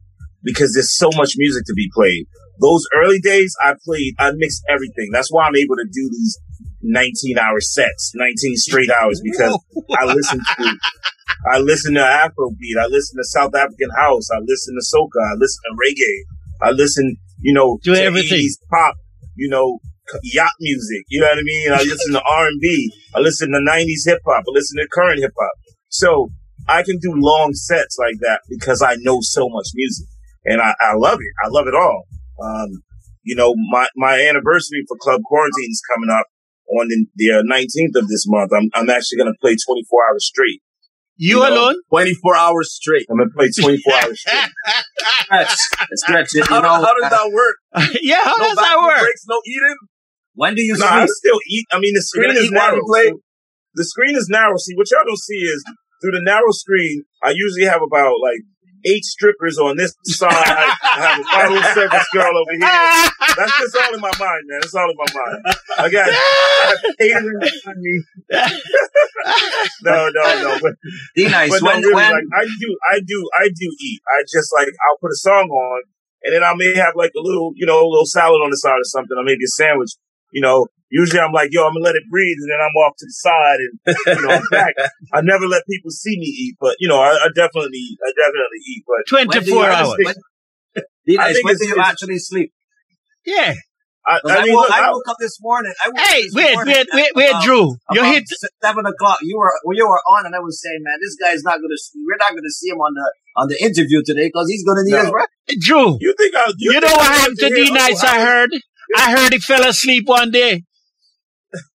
[0.43, 2.25] because there's so much music to be played.
[2.59, 5.09] Those early days, I played, I mixed everything.
[5.11, 6.39] That's why I'm able to do these
[6.81, 9.59] 19 hour sets, 19 straight hours because
[9.99, 10.77] I listen to,
[11.53, 12.81] I listen to Afrobeat.
[12.81, 14.29] I listen to South African house.
[14.33, 15.21] I listen to soca.
[15.31, 16.67] I listen to reggae.
[16.67, 18.39] I listen, you know, to, to everything.
[18.39, 18.95] 80s pop,
[19.35, 19.79] you know,
[20.23, 21.05] yacht music.
[21.09, 21.71] You know what I mean?
[21.73, 22.91] I listen to R&B.
[23.15, 24.45] I listen to 90s hip hop.
[24.47, 25.51] I listen to current hip hop.
[25.89, 26.29] So
[26.67, 30.07] I can do long sets like that because I know so much music
[30.45, 31.33] and I, I love it.
[31.43, 32.03] I love it all.
[32.43, 32.83] Um,
[33.23, 36.25] you know, my, my anniversary for Club Quarantine is coming up
[36.79, 38.51] on the, the uh, 19th of this month.
[38.53, 40.61] I'm, I'm actually going to play 24 hours straight.
[41.17, 41.75] You, you alone?
[41.89, 43.07] 24 hours straight.
[43.09, 44.51] I'm going to play 24 hours straight.
[45.25, 45.55] Stretch.
[45.95, 46.33] Stretch.
[46.33, 47.55] You how, know, how does that work?
[48.01, 49.01] yeah, how no does that work?
[49.01, 49.75] Breaks, no eating?
[50.35, 50.91] When do you no, sleep?
[50.91, 51.65] I still eat.
[51.71, 52.79] I mean, the screen is narrow.
[52.85, 53.19] So
[53.73, 54.55] the screen is narrow.
[54.57, 55.65] See, what y'all don't see is
[56.01, 58.41] through the narrow screen, I usually have about like
[58.85, 60.31] eight strippers on this side.
[60.31, 63.09] I have a bottle service girl over here.
[63.35, 64.59] That's just all in my mind, man.
[64.63, 65.55] It's all in my mind.
[65.77, 68.03] I got, I have catering on me.
[69.83, 70.59] no, no, no.
[70.61, 70.73] But,
[71.15, 71.49] D nice.
[71.49, 74.01] but when, no, really, when, like, I do, I do, I do eat.
[74.07, 75.81] I just like, I'll put a song on
[76.23, 78.57] and then I may have like a little, you know, a little salad on the
[78.57, 79.91] side or something, or maybe a sandwich.
[80.37, 82.93] You know, usually I'm like, yo, I'm gonna let it breathe, and then I'm off
[83.01, 83.73] to the side, and
[84.21, 84.73] you know, I'm back.
[85.17, 88.61] I never let people see me eat, but you know, I, I definitely, I definitely
[88.69, 88.83] eat.
[88.85, 89.97] But 24 hours.
[89.97, 90.15] When,
[91.19, 92.51] I think when do you actually sleep?
[93.25, 93.53] Yeah.
[94.05, 95.73] I, I, I mean, woke, look, I I- woke up this morning.
[95.83, 97.65] I woke Hey, up this wait, morning wait, at wait, wait, about- Drew.
[97.91, 98.23] You about hit
[98.63, 99.17] seven o'clock.
[99.23, 101.75] You were when you were on, and I was saying, man, this guy's not gonna.
[102.07, 103.07] We're not gonna see him on the
[103.41, 105.01] on the interview today because he's gonna need No.
[105.01, 105.29] his rest.
[105.59, 105.97] Drew.
[105.99, 106.53] You think I?
[106.57, 108.03] You, You, know what happened to went D hear Nice?
[108.03, 108.49] Uncle I heard.
[108.95, 110.63] I heard he fell asleep one day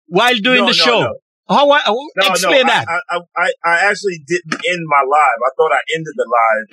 [0.07, 0.99] while doing No, the no, show.
[1.01, 1.13] no.
[1.49, 1.69] How?
[1.69, 2.87] I, No, explain no, that.
[2.87, 5.39] I, I, I, actually didn't end my live.
[5.43, 6.67] I thought I ended the live,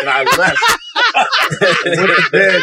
[0.00, 1.86] and I left.
[1.86, 2.62] and went to bed.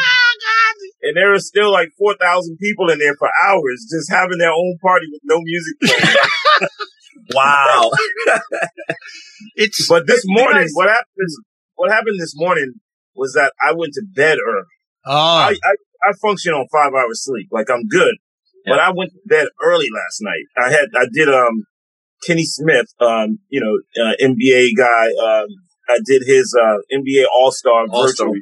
[1.04, 4.52] And there were still like four thousand people in there for hours, just having their
[4.52, 6.16] own party with no music playing.
[7.34, 7.92] Wow.
[9.56, 11.30] it's But this morning, what happened?
[11.76, 12.74] What happened this morning
[13.16, 14.64] was that I went to bed early.
[15.06, 18.16] oh, I, I, I function on five hours sleep, like I'm good.
[18.66, 20.46] But I went to bed early last night.
[20.56, 21.66] I had, I did, um,
[22.28, 25.48] Kenny Smith, um, you know, uh, NBA guy, um,
[25.90, 28.28] I did his, uh, NBA All-Star All-Star.
[28.28, 28.36] virtual.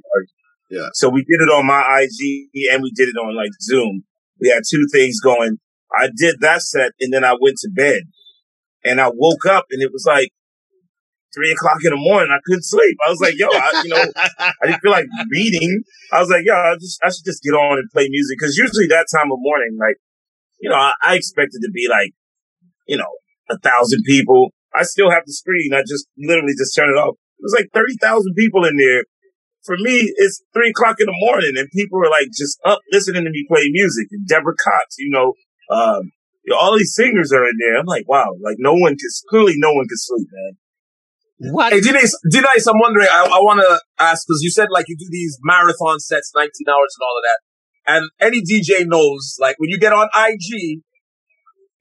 [0.70, 0.90] Yeah.
[0.94, 4.04] So we did it on my IG and we did it on like Zoom.
[4.42, 5.58] We had two things going.
[5.96, 8.04] I did that set and then I went to bed
[8.84, 10.30] and I woke up and it was like
[11.34, 12.30] three o'clock in the morning.
[12.32, 12.98] I couldn't sleep.
[13.06, 14.04] I was like, yo, I, you know,
[14.40, 15.84] I didn't feel like reading.
[16.12, 18.40] I was like, yo, I just, I should just get on and play music.
[18.40, 19.98] Cause usually that time of morning, like,
[20.60, 22.12] you know, I, I expected to be like,
[22.88, 23.10] you know,
[23.50, 24.52] a thousand people.
[24.74, 25.74] I still have the screen.
[25.74, 27.16] I just literally just turn it off.
[27.40, 29.06] It was like 30,000 people in there.
[29.66, 33.26] For me, it's three o'clock in the morning and people are like just up listening
[33.26, 35.34] to me play music and Deborah Cox, you know,
[35.70, 36.12] um,
[36.58, 37.78] all these singers are in there.
[37.78, 40.58] I'm like, wow, like no one can, clearly no one can sleep, man.
[41.40, 41.74] What?
[41.74, 44.98] Hey, D-Nice, D-Nice, I'm wondering, I, I want to ask, because you said like you
[44.98, 47.40] do these marathon sets, 19 hours and all of that.
[47.88, 50.82] And any DJ knows, like when you get on IG,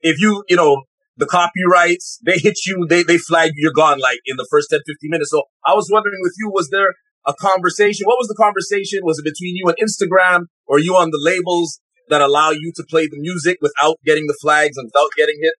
[0.01, 0.83] if you, you know,
[1.17, 4.69] the copyrights, they hit you, they, they flag you, you're gone like in the first
[4.71, 5.31] 10, 15 minutes.
[5.31, 6.95] So I was wondering with you, was there
[7.27, 8.05] a conversation?
[8.07, 9.01] What was the conversation?
[9.03, 12.83] Was it between you and Instagram or you on the labels that allow you to
[12.89, 15.53] play the music without getting the flags and without getting hit?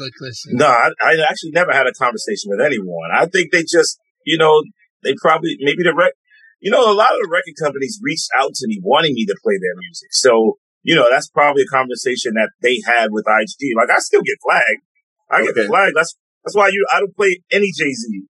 [0.00, 0.56] Good question.
[0.56, 3.10] No, I, I actually never had a conversation with anyone.
[3.12, 4.62] I think they just, you know,
[5.04, 6.12] they probably, maybe the rec,
[6.60, 9.36] you know, a lot of the record companies reached out to me wanting me to
[9.44, 10.08] play their music.
[10.12, 13.76] So, you know, that's probably a conversation that they had with IG.
[13.76, 14.82] Like, I still get flagged.
[15.30, 15.66] I get Okay.
[15.66, 15.96] flagged.
[15.96, 18.22] That's, that's why you, I don't play any Jay-Z.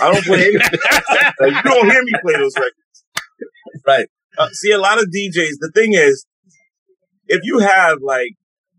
[0.00, 0.54] I don't play any,
[1.40, 3.04] like, you don't hear me play those records.
[3.86, 4.06] Right.
[4.36, 6.26] Uh, see, a lot of DJs, the thing is,
[7.28, 8.32] if you have like,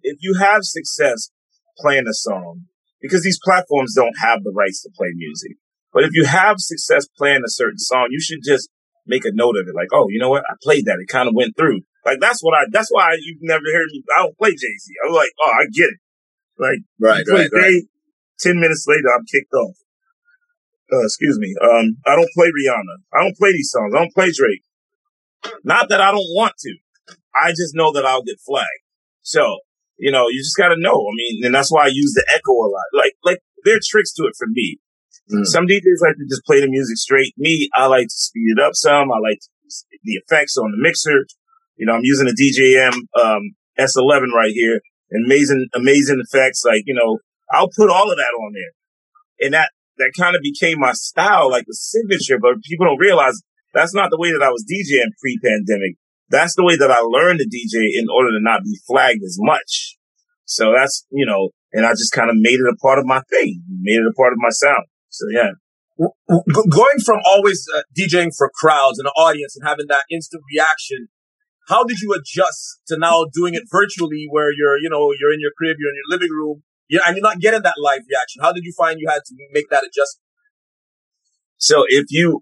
[0.03, 1.29] if you have success
[1.77, 2.65] playing a song,
[3.01, 5.57] because these platforms don't have the rights to play music,
[5.93, 8.69] but if you have success playing a certain song, you should just
[9.05, 9.75] make a note of it.
[9.75, 10.43] Like, oh, you know what?
[10.49, 10.99] I played that.
[10.99, 11.81] It kind of went through.
[12.05, 14.03] Like, that's what I, that's why you've never heard me.
[14.17, 14.93] I don't play Jay-Z.
[15.03, 15.99] I was like, oh, I get it.
[16.57, 17.87] Like, Right, play Day,
[18.39, 19.75] 10 minutes later, I'm kicked off.
[20.91, 21.55] Uh, excuse me.
[21.61, 23.01] Um, I don't play Rihanna.
[23.13, 23.93] I don't play these songs.
[23.95, 24.63] I don't play Drake.
[25.63, 26.75] Not that I don't want to.
[27.35, 28.67] I just know that I'll get flagged.
[29.21, 29.59] So,
[30.03, 30.99] you know, you just gotta know.
[30.99, 32.91] I mean, and that's why I use the echo a lot.
[32.91, 34.75] Like, like, there are tricks to it for me.
[35.31, 35.45] Mm.
[35.45, 37.31] Some DJs like to just play the music straight.
[37.37, 39.07] Me, I like to speed it up some.
[39.13, 39.39] I like
[40.03, 41.23] the effects on the mixer.
[41.77, 44.81] You know, I'm using a DJM, um, S11 right here.
[45.25, 46.63] Amazing, amazing effects.
[46.67, 47.19] Like, you know,
[47.53, 49.45] I'll put all of that on there.
[49.47, 53.39] And that, that kind of became my style, like the signature, but people don't realize
[53.73, 55.95] that's not the way that I was DJing pre-pandemic.
[56.33, 59.37] That's the way that I learned to DJ in order to not be flagged as
[59.39, 59.97] much.
[60.45, 63.21] So that's, you know, and I just kind of made it a part of my
[63.29, 64.89] thing, made it a part of my sound.
[65.09, 65.53] So yeah.
[65.99, 70.41] Go- going from always uh, DJing for crowds and an audience and having that instant
[70.51, 71.07] reaction,
[71.69, 75.39] how did you adjust to now doing it virtually where you're, you know, you're in
[75.39, 78.41] your crib, you're in your living room, you and you're not getting that live reaction?
[78.41, 80.25] How did you find you had to make that adjustment?
[81.57, 82.41] So if you,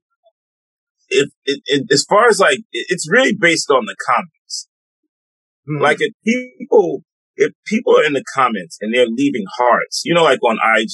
[1.11, 4.67] if, it, it, as far as like, it- it's really based on the comments.
[5.67, 5.81] Hmm.
[5.81, 7.03] Like if people,
[7.35, 10.89] if people are in the comments and they're leaving hearts, you know, like on IG,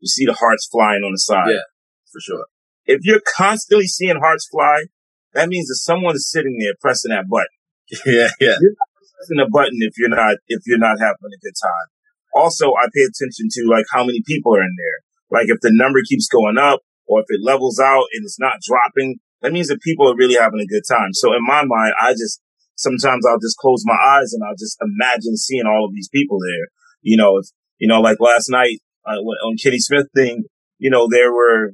[0.00, 1.48] you see the hearts flying on the side.
[1.48, 1.64] Yeah,
[2.12, 2.46] for sure.
[2.84, 4.84] If you're constantly seeing hearts fly,
[5.32, 7.46] that means that someone is sitting there pressing that button.
[8.06, 8.56] Yeah, yeah.
[8.60, 11.88] You're not pressing the button if you're not, if you're not having a good time.
[12.34, 14.98] Also, I pay attention to like how many people are in there.
[15.30, 18.58] Like if the number keeps going up or if it levels out and it's not
[18.66, 21.12] dropping, that means that people are really having a good time.
[21.12, 22.40] So in my mind, I just,
[22.76, 26.38] sometimes I'll just close my eyes and I'll just imagine seeing all of these people
[26.40, 26.68] there.
[27.02, 27.46] You know, if,
[27.78, 30.44] you know, like last night uh, on Kenny Smith thing,
[30.78, 31.72] you know, there were,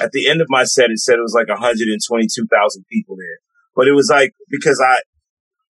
[0.00, 3.38] at the end of my set, it said it was like 122,000 people there.
[3.74, 5.00] But it was like, because I,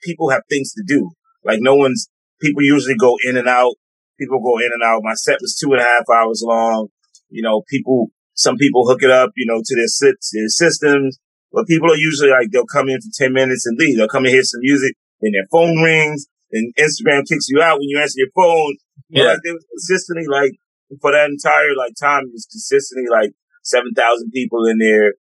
[0.03, 1.11] people have things to do.
[1.45, 2.09] Like no one's
[2.41, 3.75] people usually go in and out.
[4.19, 5.01] People go in and out.
[5.03, 6.89] My set was two and a half hours long.
[7.31, 11.19] You know, people, some people hook it up, you know, to their, their systems,
[11.53, 13.97] but people are usually like, they'll come in for 10 minutes and leave.
[13.97, 17.79] They'll come and hear some music and their phone rings and Instagram kicks you out
[17.79, 18.77] when you answer your phone.
[19.09, 19.25] Yeah.
[19.25, 20.53] But like they was consistently like,
[21.01, 23.33] for that entire like time, it was consistently like
[23.65, 25.15] 7,000 people in there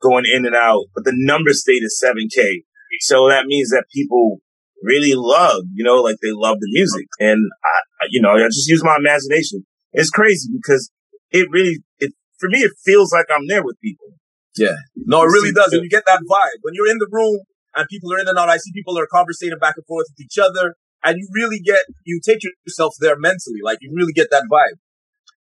[0.00, 2.64] going in and out, but the number stayed at 7K.
[3.00, 4.40] So that means that people
[4.82, 7.06] really love, you know, like they love the music.
[7.20, 9.64] And I, you know, I just use my imagination.
[9.92, 10.90] It's crazy because
[11.30, 12.12] it really, it,
[12.42, 14.18] for me, it feels like I'm there with people.
[14.58, 14.74] Yeah.
[14.96, 15.72] No, it really does.
[15.72, 16.58] And you get that vibe.
[16.62, 17.38] When you're in the room
[17.74, 20.26] and people are in and out, I see people are conversating back and forth with
[20.26, 20.74] each other
[21.04, 23.62] and you really get, you take yourself there mentally.
[23.62, 24.82] Like you really get that vibe.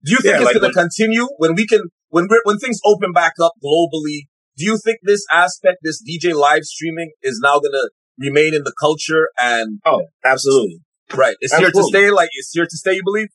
[0.04, 2.58] Do you think yeah, it's like going to continue when we can, when we're, when
[2.58, 4.28] things open back up globally?
[4.56, 8.62] Do you think this aspect, this DJ live streaming is now going to remain in
[8.62, 10.78] the culture and oh absolutely
[11.14, 11.80] right it's absolutely.
[11.80, 13.28] here to stay like it's here to stay you believe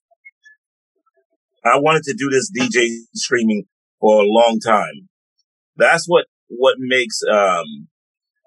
[1.66, 3.64] i wanted to do this dj streaming
[4.00, 5.10] for a long time
[5.78, 7.88] that's what what makes um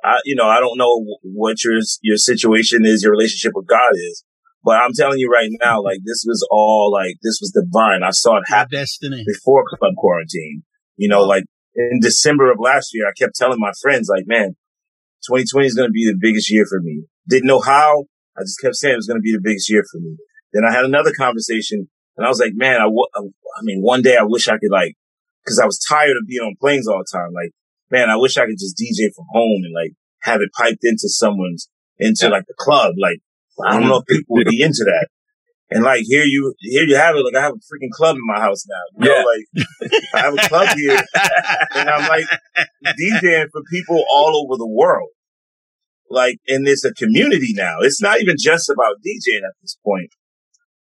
[0.05, 3.93] I, you know, I don't know what your your situation is, your relationship with God
[3.95, 4.25] is,
[4.65, 8.03] but I'm telling you right now, like this was all like this was divine.
[8.03, 9.25] I saw it happen destiny.
[9.27, 10.63] before club quarantine.
[10.97, 14.57] You know, like in December of last year, I kept telling my friends, like, man,
[15.27, 17.05] 2020 is going to be the biggest year for me.
[17.29, 18.05] Didn't know how.
[18.37, 20.17] I just kept saying it was going to be the biggest year for me.
[20.53, 24.03] Then I had another conversation and I was like, man, I, w- I mean, one
[24.03, 24.97] day I wish I could like,
[25.47, 27.33] cause I was tired of being on planes all the time.
[27.33, 27.53] Like,
[27.91, 31.09] man, I wish I could just DJ from home and like have it piped into
[31.09, 32.95] someone's, into like the club.
[32.99, 33.21] Like,
[33.65, 33.91] I don't mm-hmm.
[33.91, 35.07] know if people would be into that.
[35.71, 37.25] And like here you here you have it.
[37.25, 39.05] Like I have a freaking club in my house now.
[39.05, 39.21] You yeah.
[39.21, 40.99] know, like I have a club here,
[41.75, 42.25] and I'm like
[42.87, 45.11] DJing for people all over the world.
[46.11, 47.81] Like, and it's a community now.
[47.81, 50.11] It's not even just about DJing at this point.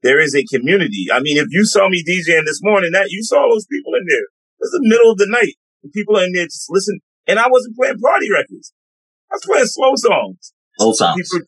[0.05, 1.07] There is a community.
[1.11, 4.05] I mean, if you saw me DJing this morning, that you saw those people in
[4.07, 4.29] there.
[4.61, 5.57] It's the middle of the night.
[5.95, 6.99] People in there just listen.
[7.25, 8.71] And I wasn't playing party records.
[9.31, 10.53] I was playing slow songs.
[10.79, 11.17] Old songs.
[11.17, 11.47] People,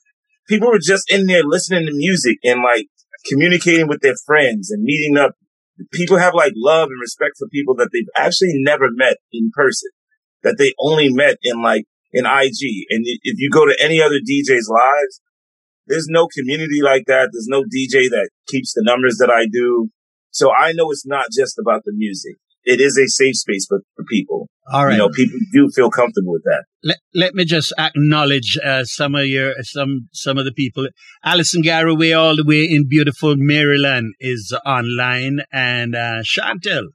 [0.49, 2.87] people were just in there listening to music and like
[3.29, 5.35] communicating with their friends and meeting up.
[5.93, 9.91] People have like love and respect for people that they've actually never met in person,
[10.41, 12.89] that they only met in like in IG.
[12.89, 15.21] And if you go to any other DJ's lives,
[15.87, 17.29] there's no community like that.
[17.31, 19.89] There's no DJ that keeps the numbers that I do.
[20.31, 22.35] So I know it's not just about the music.
[22.63, 24.49] It is a safe space for, for people.
[24.73, 24.91] All right.
[24.93, 26.65] You know, people do feel comfortable with that.
[26.83, 30.87] Let, let me just acknowledge uh, some of your some some of the people.
[31.23, 36.87] Alison Garraway, all the way in beautiful Maryland, is online, and uh, Chantel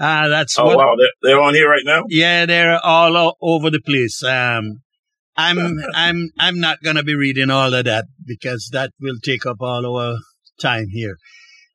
[0.00, 2.04] uh, that's oh what, wow, they're, they're, on here right now.
[2.08, 4.24] Yeah, they're all over the place.
[4.24, 4.80] Um,
[5.40, 9.58] I'm I'm I'm not gonna be reading all of that because that will take up
[9.60, 10.16] all our
[10.60, 11.16] time here.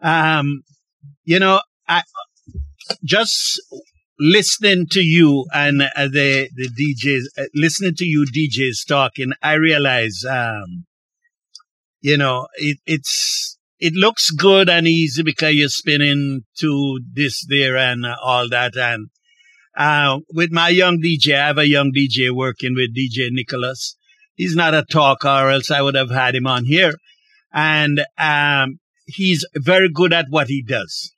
[0.01, 0.63] Um,
[1.23, 2.03] you know, I
[3.03, 3.61] just
[4.19, 9.53] listening to you and uh, the the DJs, uh, listening to you DJs talking, I
[9.53, 10.85] realize, um,
[12.01, 17.77] you know, it, it's it looks good and easy because you're spinning to this there
[17.77, 18.77] and all that.
[18.77, 19.09] And
[19.77, 23.95] uh, with my young DJ, I have a young DJ working with DJ Nicholas.
[24.35, 26.93] He's not a talker, or else I would have had him on here.
[27.53, 31.13] And um, he's very good at what he does.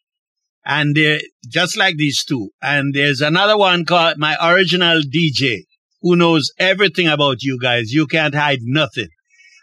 [0.65, 2.49] And uh, just like these two.
[2.61, 5.61] And there's another one called my original DJ
[6.01, 7.91] who knows everything about you guys.
[7.91, 9.09] You can't hide nothing.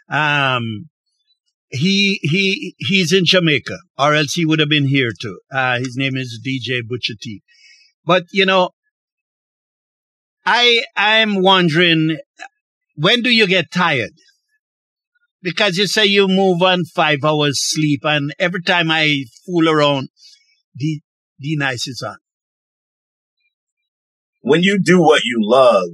[0.09, 0.89] Um,
[1.69, 5.39] he he he's in Jamaica, or else he would have been here too.
[5.51, 7.41] Uh, his name is DJ Butcher T.
[8.05, 8.71] But you know,
[10.45, 12.17] I I'm wondering
[12.95, 14.13] when do you get tired?
[15.41, 20.09] Because you say you move on five hours sleep, and every time I fool around,
[20.77, 21.01] D
[21.39, 22.17] D Nice is on.
[24.41, 25.89] When you do what you love,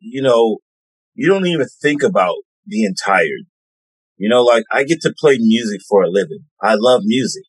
[0.00, 0.58] you know,
[1.14, 2.36] you don't even think about
[2.68, 3.46] being tired
[4.22, 6.44] you know, like I get to play music for a living.
[6.62, 7.42] I love music.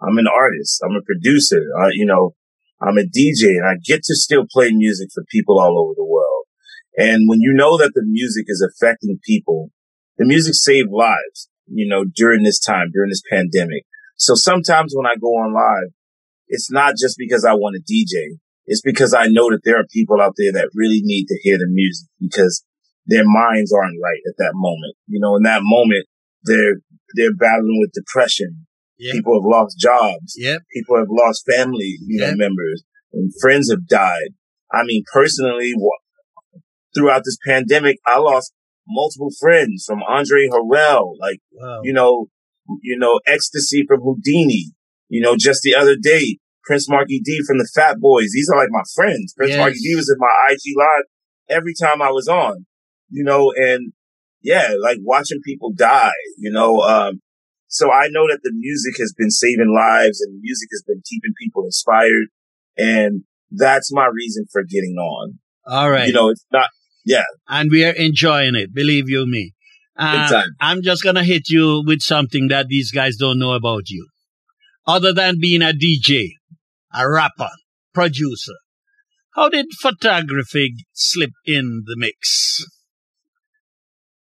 [0.00, 0.80] I'm an artist.
[0.84, 1.60] I'm a producer.
[1.76, 2.36] Uh, you know,
[2.80, 6.04] I'm a DJ and I get to still play music for people all over the
[6.04, 6.46] world.
[6.96, 9.70] And when you know that the music is affecting people,
[10.18, 13.84] the music saved lives, you know, during this time, during this pandemic.
[14.16, 15.92] So sometimes when I go on live,
[16.48, 18.38] it's not just because I want to DJ.
[18.66, 21.58] It's because I know that there are people out there that really need to hear
[21.58, 22.64] the music because
[23.06, 24.94] their minds aren't right at that moment.
[25.06, 26.06] You know, in that moment,
[26.44, 26.76] they're
[27.14, 28.66] they're battling with depression.
[29.00, 29.14] Yep.
[29.14, 30.34] People have lost jobs.
[30.36, 30.60] Yep.
[30.74, 32.32] People have lost family, you yep.
[32.32, 34.36] know, members and friends have died.
[34.72, 35.72] I mean, personally,
[36.94, 38.52] throughout this pandemic, I lost
[38.86, 41.80] multiple friends from Andre Harrell, like, wow.
[41.82, 42.26] you know,
[42.82, 44.74] you know, ecstasy from Whodini,
[45.08, 48.30] you know, just the other day, Prince Markie Dee from the Fat Boys.
[48.34, 49.32] These are like my friends.
[49.34, 49.58] Prince yes.
[49.58, 51.04] Markie Dee was in my IG live
[51.48, 52.66] every time I was on,
[53.08, 53.92] you know, and
[54.42, 57.20] yeah, like watching people die, you know, um,
[57.70, 61.32] so I know that the music has been saving lives and music has been keeping
[61.40, 62.26] people inspired.
[62.76, 65.38] And that's my reason for getting on.
[65.66, 66.08] All right.
[66.08, 66.68] You know, it's not,
[67.06, 67.22] yeah.
[67.48, 68.74] And we are enjoying it.
[68.74, 69.54] Believe you me.
[69.96, 73.88] Uh, I'm just going to hit you with something that these guys don't know about
[73.88, 74.08] you.
[74.84, 76.30] Other than being a DJ,
[76.92, 77.50] a rapper,
[77.94, 78.54] producer,
[79.36, 82.64] how did photography slip in the mix?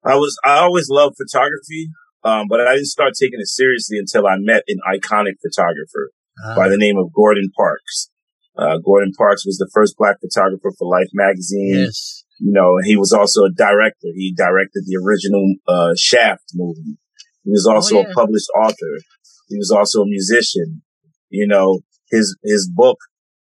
[0.03, 1.89] I was, I always loved photography.
[2.23, 6.11] Um, but I didn't start taking it seriously until I met an iconic photographer
[6.43, 6.55] uh-huh.
[6.55, 8.11] by the name of Gordon Parks.
[8.57, 11.85] Uh, Gordon Parks was the first black photographer for Life magazine.
[11.85, 12.25] Yes.
[12.39, 14.11] You know, he was also a director.
[14.15, 16.97] He directed the original, uh, Shaft movie.
[17.43, 18.11] He was also oh, yeah.
[18.11, 18.99] a published author.
[19.47, 20.81] He was also a musician.
[21.29, 21.79] You know,
[22.11, 22.97] his, his book,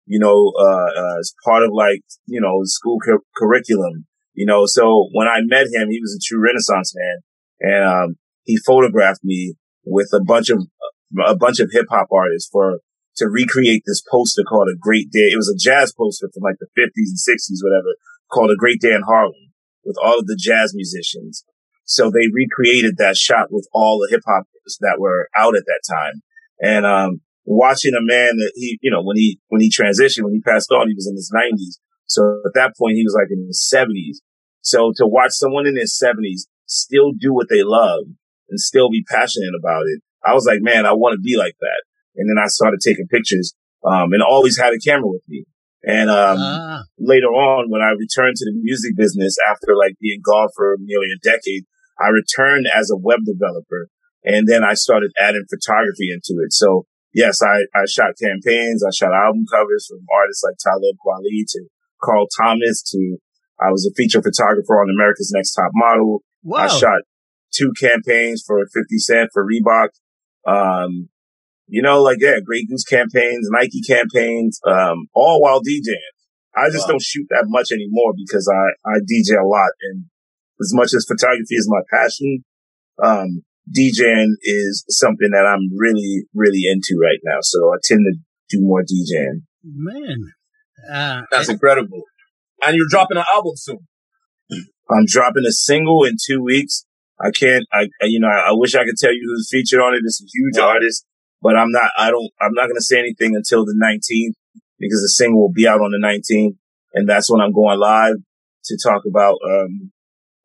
[0.06, 4.66] you know, uh, uh, is part of like, you know, school cu- curriculum, you know,
[4.66, 7.18] so when I met him, he was a true renaissance man.
[7.60, 8.16] And, um,
[8.48, 10.64] he photographed me with a bunch of,
[11.26, 12.80] a bunch of hip hop artists for,
[13.16, 15.28] to recreate this poster called A Great Day.
[15.28, 17.94] It was a jazz poster from like the 50s and 60s, whatever,
[18.32, 19.52] called A Great Day in Harlem
[19.84, 21.44] with all of the jazz musicians.
[21.84, 24.44] So they recreated that shot with all the hip hop
[24.80, 26.22] that were out at that time.
[26.60, 30.34] And, um, watching a man that he, you know, when he, when he transitioned, when
[30.34, 31.80] he passed on, he was in his nineties.
[32.06, 34.20] So at that point, he was like in his seventies.
[34.60, 38.04] So to watch someone in his seventies still do what they love
[38.48, 40.00] and still be passionate about it.
[40.24, 41.82] I was like, man, I want to be like that.
[42.16, 45.44] And then I started taking pictures, um, and always had a camera with me.
[45.84, 46.82] And, um, ah.
[46.98, 51.06] later on, when I returned to the music business after like being gone for nearly
[51.14, 51.64] a decade,
[52.00, 53.90] I returned as a web developer
[54.24, 56.52] and then I started adding photography into it.
[56.52, 58.84] So yes, I, I shot campaigns.
[58.84, 61.60] I shot album covers from artists like Talib Kweli to
[62.02, 63.18] Carl Thomas to
[63.60, 66.22] I was a feature photographer on America's Next Top Model.
[66.44, 66.58] Wow.
[66.58, 67.02] I shot
[67.54, 69.88] two campaigns for 50 Cent for Reebok.
[70.46, 71.08] Um,
[71.66, 76.16] you know, like, yeah, Grey Goose campaigns, Nike campaigns, um, all while DJing.
[76.56, 76.92] I just wow.
[76.92, 79.70] don't shoot that much anymore because I, I DJ a lot.
[79.82, 80.04] And
[80.60, 82.44] as much as photography is my passion,
[83.02, 87.38] um, DJing is something that I'm really, really into right now.
[87.42, 88.18] So I tend to
[88.48, 89.42] do more DJing.
[89.62, 90.32] Man.
[90.90, 92.02] Uh, That's incredible.
[92.64, 93.86] And you're dropping an album soon.
[94.90, 96.86] I'm dropping a single in two weeks.
[97.20, 99.94] I can't, I, you know, I, I, wish I could tell you who's featured on
[99.94, 100.02] it.
[100.04, 100.74] It's a huge wow.
[100.74, 101.04] artist,
[101.42, 104.34] but I'm not, I don't, I'm not going to say anything until the 19th
[104.78, 106.56] because the single will be out on the 19th.
[106.94, 108.16] And that's when I'm going live
[108.64, 109.90] to talk about, um,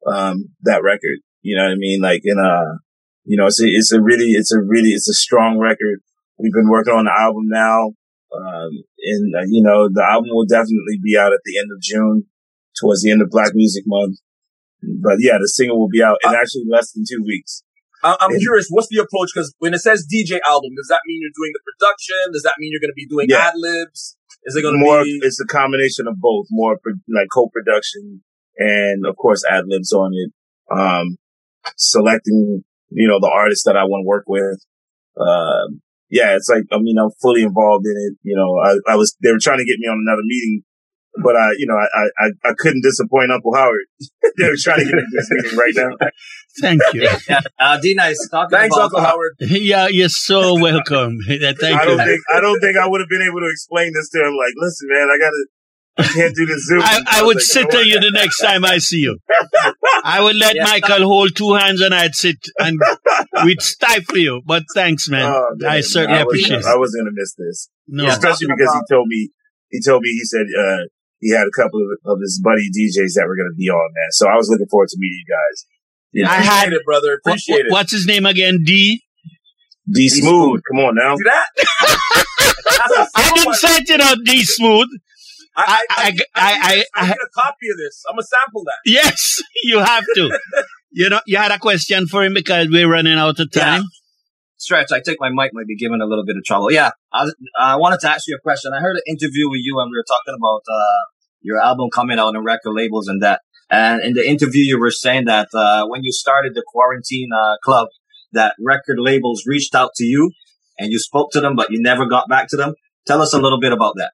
[0.07, 1.19] um, that record.
[1.41, 2.01] You know what I mean?
[2.01, 2.79] Like in a,
[3.25, 6.01] you know, it's a, it's a really, it's a really, it's a strong record.
[6.39, 7.93] We've been working on the album now.
[8.35, 11.81] Um, and, uh, you know, the album will definitely be out at the end of
[11.81, 12.25] June
[12.75, 14.17] towards the end of Black Music Month.
[15.01, 17.63] But yeah, the single will be out in uh, actually less than two weeks.
[18.03, 19.31] I'm and, curious, what's the approach?
[19.33, 22.33] Because when it says DJ album, does that mean you're doing the production?
[22.33, 23.47] Does that mean you're going to be doing yeah.
[23.47, 24.17] ad libs?
[24.43, 25.03] Is it going to more?
[25.03, 25.19] Be...
[25.23, 26.77] It's a combination of both, more
[27.07, 28.21] like co-production
[28.57, 30.31] and of course ad libs on it.
[30.69, 31.17] Um,
[31.77, 34.59] selecting, you know, the artists that I want to work with.
[35.15, 38.17] Um, yeah, it's like I mean, I'm fully involved in it.
[38.23, 40.63] You know, I, I was they were trying to get me on another meeting
[41.21, 43.85] but I, you know, I, I, I couldn't disappoint Uncle Howard.
[44.37, 46.07] They're trying to get into this meeting right now.
[46.59, 47.07] Thank you.
[47.59, 48.17] uh, D nice.
[48.49, 49.35] Thanks, Uncle Howard.
[49.39, 51.17] Yeah, you're so welcome.
[51.27, 52.05] Thank I don't you.
[52.05, 54.35] think I don't think I would have been able to explain this to him.
[54.35, 55.45] Like, listen, man, I gotta.
[55.95, 56.81] I can't do this Zoom.
[56.81, 59.19] I, I, I would like, sit to you the next time I see you.
[60.03, 62.79] I would let yeah, Michael hold two hands and I'd sit and
[63.45, 64.41] we'd stifle you.
[64.43, 65.31] But thanks, man.
[65.31, 66.65] Oh, man I certainly I appreciate it.
[66.65, 67.69] I wasn't going to miss this.
[67.87, 68.07] No.
[68.07, 69.29] Especially because he told me,
[69.69, 70.83] he told me, he said, uh,
[71.23, 73.89] he had a couple of, of his buddy DJs that were going to be on,
[73.95, 74.11] man.
[74.11, 75.57] So I was looking forward to meeting you guys.
[76.13, 77.13] Yeah, I had it, brother.
[77.13, 77.71] Appreciate what, it.
[77.71, 78.59] What's his name again?
[78.63, 79.01] D.
[79.91, 80.61] D Smooth.
[80.69, 81.15] Come on now.
[81.15, 81.47] See that?
[83.15, 84.87] I didn't say it out D Smooth.
[85.55, 88.03] I I I, I, I, I, I, a copy of this.
[88.09, 88.79] I'm gonna sample that.
[88.85, 90.39] Yes, you have to.
[90.91, 93.81] you know, you had a question for him because we're running out of time.
[93.81, 93.87] Yeah.
[94.57, 96.71] Stretch, I think my mic might be giving a little bit of trouble.
[96.71, 97.27] Yeah, I,
[97.59, 98.71] I wanted to ask you a question.
[98.73, 101.01] I heard an interview with you and we were talking about uh,
[101.43, 103.41] your album coming out on record labels and that.
[103.69, 107.57] And in the interview, you were saying that uh, when you started the quarantine uh,
[107.63, 107.87] club,
[108.33, 110.31] that record labels reached out to you
[110.79, 112.73] and you spoke to them, but you never got back to them.
[113.05, 114.11] Tell us a little bit about that.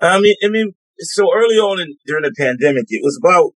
[0.00, 3.52] I mean, I mean, so early on in, during the pandemic, it was about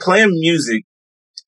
[0.00, 0.84] playing music,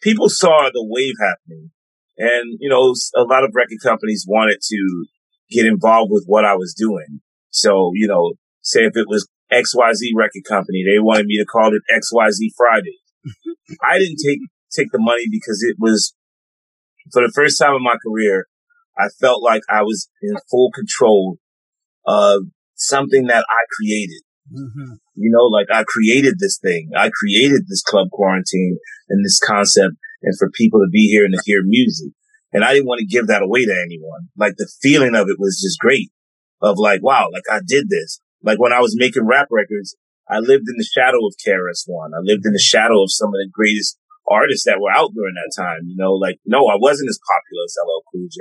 [0.00, 1.70] people saw the wave happening.
[2.16, 5.06] And, you know, a lot of record companies wanted to
[5.50, 7.20] get involved with what I was doing.
[7.50, 11.72] So, you know, say if it was XYZ record company, they wanted me to call
[11.74, 12.98] it XYZ Friday.
[13.82, 14.40] I didn't take,
[14.74, 16.14] take the money because it was
[17.12, 18.46] for the first time in my career,
[18.96, 21.38] I felt like I was in full control
[22.06, 22.42] of
[22.74, 24.22] something that I created.
[24.52, 24.94] Mm-hmm.
[25.14, 26.90] You know, like I created this thing.
[26.96, 28.78] I created this club quarantine
[29.08, 32.12] and this concept and for people to be here and to hear music.
[32.52, 34.28] And I didn't want to give that away to anyone.
[34.36, 36.10] Like the feeling of it was just great
[36.62, 38.20] of like, wow, like I did this.
[38.42, 39.96] Like when I was making rap records,
[40.28, 42.12] I lived in the shadow of KRS-One.
[42.12, 43.98] I lived in the shadow of some of the greatest
[44.30, 45.88] artists that were out during that time.
[45.88, 48.38] You know, like, no, I wasn't as popular as LL Cool J.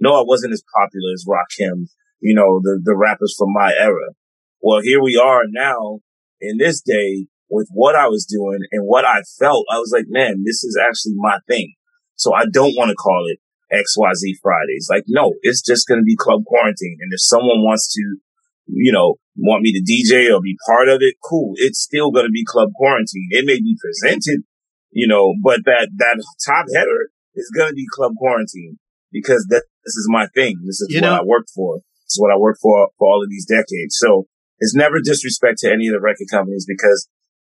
[0.00, 1.88] No, I wasn't as popular as Rakim,
[2.20, 4.12] you know, the, the rappers from my era.
[4.60, 6.00] Well, here we are now
[6.40, 9.66] in this day with what I was doing and what I felt.
[9.72, 11.74] I was like, man, this is actually my thing.
[12.16, 13.40] So I don't want to call it
[13.72, 14.88] XYZ Fridays.
[14.90, 16.98] Like, no, it's just going to be club quarantine.
[17.00, 18.18] And if someone wants to,
[18.66, 21.52] you know, want me to DJ or be part of it, cool.
[21.56, 23.28] It's still going to be club quarantine.
[23.30, 24.44] It may be presented,
[24.90, 28.78] you know, but that, that top header is going to be club quarantine
[29.12, 30.60] because that, this is my thing.
[30.66, 31.76] This is you what know, I worked for.
[32.06, 33.96] This is what I worked for for all of these decades.
[33.96, 34.26] So
[34.58, 37.08] it's never disrespect to any of the record companies because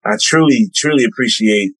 [0.04, 1.74] I truly, truly appreciate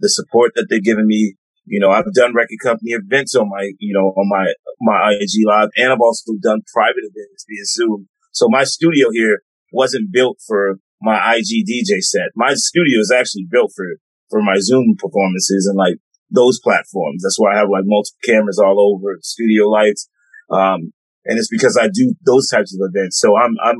[0.00, 1.34] the support that they've given me.
[1.64, 5.46] You know, I've done record company events on my, you know, on my, my IG
[5.46, 8.08] live and I've also done private events via Zoom.
[8.32, 9.42] So my studio here
[9.72, 12.30] wasn't built for my IG DJ set.
[12.36, 13.86] My studio is actually built for,
[14.30, 15.96] for my Zoom performances and like
[16.30, 17.22] those platforms.
[17.22, 20.08] That's why I have like multiple cameras all over, studio lights.
[20.50, 20.92] Um,
[21.24, 23.18] and it's because I do those types of events.
[23.20, 23.78] So I'm, I'm,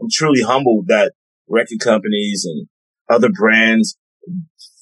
[0.00, 1.12] I'm truly humbled that
[1.48, 2.68] record companies and
[3.08, 3.96] other brands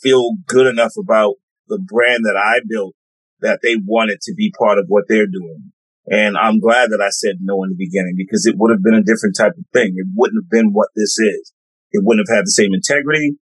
[0.03, 1.35] feel good enough about
[1.69, 2.95] the brand that I built
[3.41, 5.73] that they want it to be part of what they're doing.
[6.09, 8.95] And I'm glad that I said no in the beginning because it would have been
[8.95, 9.95] a different type of thing.
[9.97, 11.53] It wouldn't have been what this is.
[11.91, 13.35] It wouldn't have had the same integrity.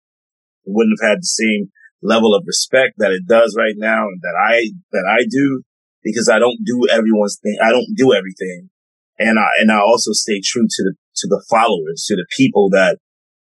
[0.65, 1.69] It wouldn't have had the same
[2.03, 5.62] level of respect that it does right now and that I, that I do
[6.03, 7.57] because I don't do everyone's thing.
[7.62, 8.71] I don't do everything.
[9.19, 12.71] And I, and I also stay true to the, to the followers, to the people
[12.71, 12.99] that,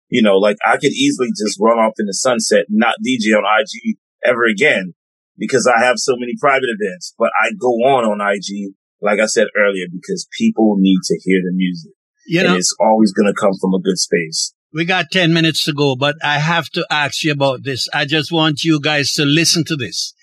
[0.09, 3.38] you know, like I could easily just run off in the sunset and not DJ
[3.38, 4.93] on IG ever again
[5.38, 9.25] because I have so many private events, but I go on on IG, like I
[9.25, 11.91] said earlier, because people need to hear the music.
[12.27, 14.53] You know, and it's always going to come from a good space.
[14.73, 17.89] We got 10 minutes to go, but I have to ask you about this.
[17.93, 20.13] I just want you guys to listen to this.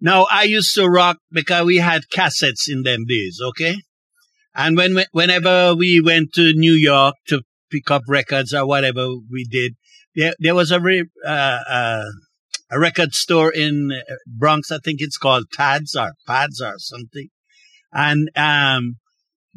[0.00, 3.76] Now, I used to rock because we had cassettes in them days, okay?
[4.54, 9.44] And when, whenever we went to New York to pick up records or whatever we
[9.44, 9.74] did,
[10.14, 12.04] there, there was a, re, uh, uh,
[12.70, 13.90] a record store in
[14.26, 14.70] Bronx.
[14.70, 17.28] I think it's called Tads or Pads or something.
[17.92, 18.96] And, um,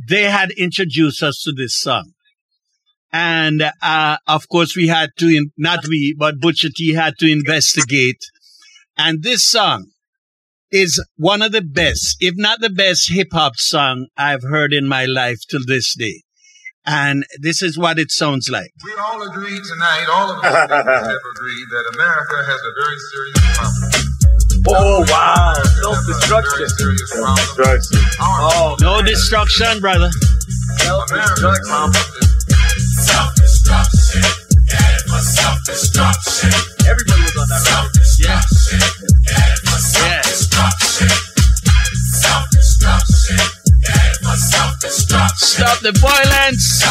[0.10, 2.12] they had introduced us to this song.
[3.12, 7.32] And, uh, of course we had to, in, not we, but Butcher T had to
[7.32, 8.24] investigate.
[8.98, 9.92] And this song
[10.72, 14.88] is one of the best, if not the best hip hop song I've heard in
[14.88, 16.24] my life till this day.
[16.86, 18.72] And this is what it sounds like.
[18.84, 23.58] We all agree tonight, all of us have agreed that America has a very serious
[23.58, 24.13] problem.
[24.68, 25.54] Oh wow!
[25.82, 26.68] Self-destruction.
[27.08, 28.00] Self-destruction.
[28.22, 30.10] Oh, no destruction, brother.
[30.80, 31.82] Self-destruction.
[33.04, 34.24] Self-destruction.
[35.22, 36.52] Self-destruction.
[36.88, 37.90] Everybody was on that.
[38.20, 38.40] Yeah.
[40.22, 41.10] Self-destruction.
[45.36, 46.84] Stop the violence.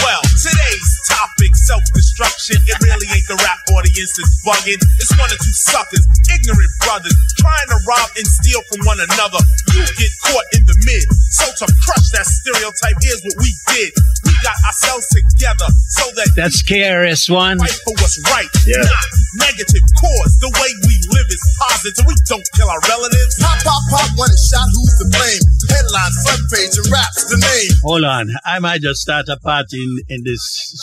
[0.00, 2.62] Well, today's topic, self-destruction.
[2.62, 4.78] It really ain't the rap audience that's bugging.
[5.02, 9.42] It's one or two suckers, ignorant brothers, trying to rob and steal from one another.
[9.74, 11.06] You get caught in the mid.
[11.34, 13.90] So to crush that stereotype, here's what we did.
[14.24, 15.68] We got ourselves together
[16.04, 17.58] so that That's KRS-One.
[17.58, 18.84] fight for what's right, Yeah.
[18.84, 19.08] not
[19.48, 19.84] negative.
[20.00, 22.04] Cause the way we live is positive.
[22.06, 23.32] We don't kill our relatives.
[23.40, 25.42] Pop, pop, pop, one is shot, who's to blame?
[25.72, 27.72] Headline, front page, and raps the name.
[27.82, 28.28] Hold on.
[28.44, 30.42] I might just start a party in, in this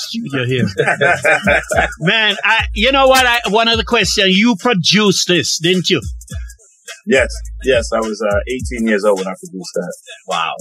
[0.09, 0.65] studio here.
[1.99, 3.25] Man, I, you know what?
[3.25, 6.01] I, one of the questions, you produced this, didn't you?
[7.05, 7.29] yes,
[7.63, 7.91] yes.
[7.93, 8.39] I was uh,
[8.75, 9.93] 18 years old when I produced that.
[10.27, 10.53] Wow.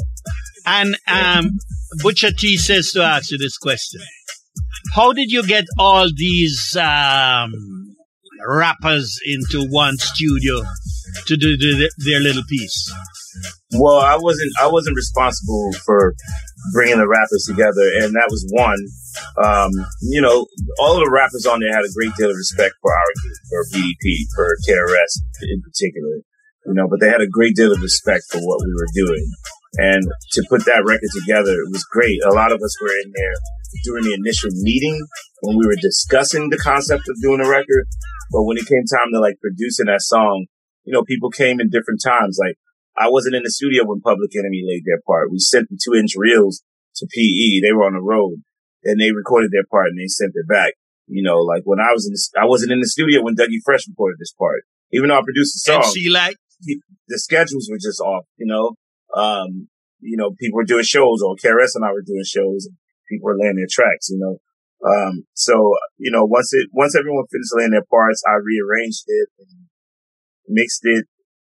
[0.66, 1.58] And um,
[2.02, 4.00] Butcher T says to ask you this question.
[4.94, 7.52] How did you get all these um,
[8.46, 10.62] rappers into one studio
[11.26, 12.92] to do the, their little piece?
[13.78, 16.14] Well, I wasn't I wasn't responsible for
[16.72, 18.82] bringing the rappers together, and that was one.
[19.38, 19.70] Um,
[20.02, 20.46] you know,
[20.80, 23.10] all of the rappers on there had a great deal of respect for our
[23.46, 26.26] for BDP, for KRS in particular.
[26.66, 29.24] You know, but they had a great deal of respect for what we were doing.
[29.78, 32.18] And to put that record together, it was great.
[32.26, 33.34] A lot of us were in there
[33.84, 34.98] during the initial meeting
[35.42, 37.86] when we were discussing the concept of doing a record.
[38.32, 40.46] But when it came time to like producing that song,
[40.84, 42.38] you know, people came in different times.
[42.40, 42.56] Like
[42.98, 45.30] I wasn't in the studio when Public Enemy laid their part.
[45.30, 46.62] We sent the two inch reels
[46.96, 47.60] to PE.
[47.60, 48.42] They were on the road
[48.84, 50.74] and they recorded their part and they sent it back.
[51.06, 53.62] You know, like when I was in, the, I wasn't in the studio when Dougie
[53.64, 54.62] Fresh recorded this part.
[54.92, 58.26] Even though I produced the song, and see, like the schedules were just off.
[58.36, 58.74] You know,
[59.14, 59.68] um,
[60.00, 62.68] you know, people were doing shows, or KRS and I were doing shows,
[63.10, 64.08] people were laying their tracks.
[64.08, 64.38] You know,
[64.86, 69.28] um, so you know, once it once everyone finished laying their parts, I rearranged it
[69.38, 69.66] and
[70.48, 71.04] mixed it,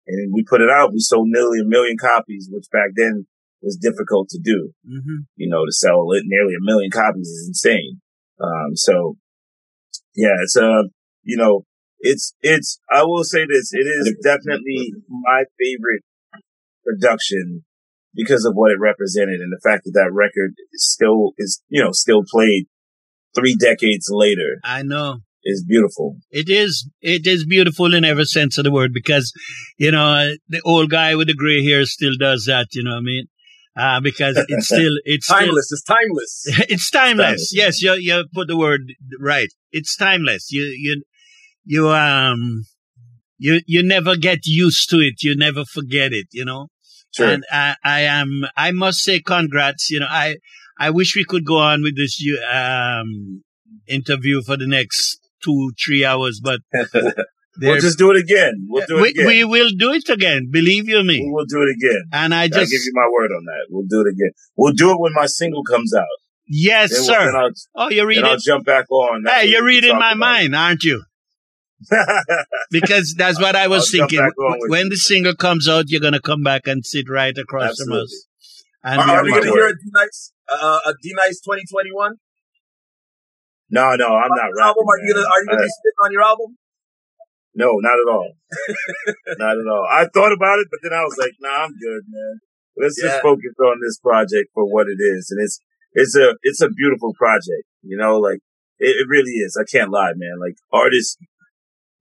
[0.07, 0.91] and we put it out.
[0.93, 3.25] We sold nearly a million copies, which back then
[3.61, 4.73] was difficult to do.
[4.85, 5.25] Mm-hmm.
[5.37, 8.01] You know, to sell it nearly a million copies is insane.
[8.39, 9.17] Um, so
[10.15, 10.83] yeah, it's uh,
[11.23, 11.65] you know,
[11.99, 12.79] it's it's.
[12.91, 16.03] I will say this: it is definitely my favorite
[16.85, 17.63] production
[18.13, 21.83] because of what it represented and the fact that that record is still is you
[21.83, 22.65] know still played
[23.35, 24.59] three decades later.
[24.63, 26.17] I know is beautiful.
[26.31, 26.89] It is.
[27.01, 29.33] It is beautiful in every sense of the word because,
[29.77, 32.67] you know, the old guy with the gray hair still does that.
[32.71, 33.25] You know what I mean?
[33.75, 35.67] Uh, because it's still, it's timeless.
[35.67, 36.43] Still, it's timeless.
[36.69, 37.25] it's timeless.
[37.25, 37.53] timeless.
[37.53, 37.81] Yes.
[37.81, 38.81] You, you put the word
[39.19, 39.49] right.
[39.71, 40.51] It's timeless.
[40.51, 41.03] You, you,
[41.65, 42.63] you, um,
[43.37, 45.15] you, you never get used to it.
[45.21, 46.67] You never forget it, you know?
[47.15, 47.29] Sure.
[47.29, 49.89] And I, I am, I must say congrats.
[49.89, 50.37] You know, I,
[50.79, 52.19] I wish we could go on with this,
[52.51, 53.43] um,
[53.87, 56.61] interview for the next two, three hours, but
[57.61, 58.65] we'll just do it again.
[58.67, 59.27] We'll do it we, again.
[59.27, 60.49] We will do it again.
[60.51, 61.19] Believe you me.
[61.19, 62.03] We will do it again.
[62.11, 63.67] And I just I'll give you my word on that.
[63.69, 64.31] We'll do it again.
[64.55, 66.05] We'll do it when my single comes out.
[66.47, 67.31] Yes, then sir.
[67.33, 68.25] We'll, oh, you're reading.
[68.25, 69.25] I'll jump back on.
[69.25, 71.03] Hey, you're reading my mind, aren't you?
[72.71, 74.31] Because that's what I was I'll thinking.
[74.67, 77.95] When the single comes out, you're gonna come back and sit right across Absolutely.
[77.95, 78.27] from us.
[78.83, 82.15] And are, are we gonna hear a D Nice, uh, a D Nice 2021?
[83.69, 84.61] No, no, I'm not rapping.
[84.61, 84.85] Album?
[84.87, 86.57] Are you gonna Are you gonna be spitting on your album?
[87.55, 88.33] No, not at all.
[89.37, 89.87] not at all.
[89.89, 92.39] I thought about it, but then I was like, Nah, I'm good, man.
[92.77, 93.09] Let's yeah.
[93.09, 95.59] just focus on this project for what it is, and it's
[95.93, 97.65] it's a it's a beautiful project.
[97.83, 98.39] You know, like
[98.79, 99.57] it, it really is.
[99.59, 100.39] I can't lie, man.
[100.39, 101.17] Like artists,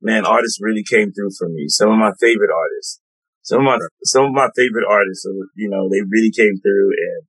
[0.02, 1.66] man, artists really came through for me.
[1.68, 3.00] Some of my favorite artists,
[3.42, 5.26] some of my some of my favorite artists,
[5.56, 7.22] you know, they really came through, and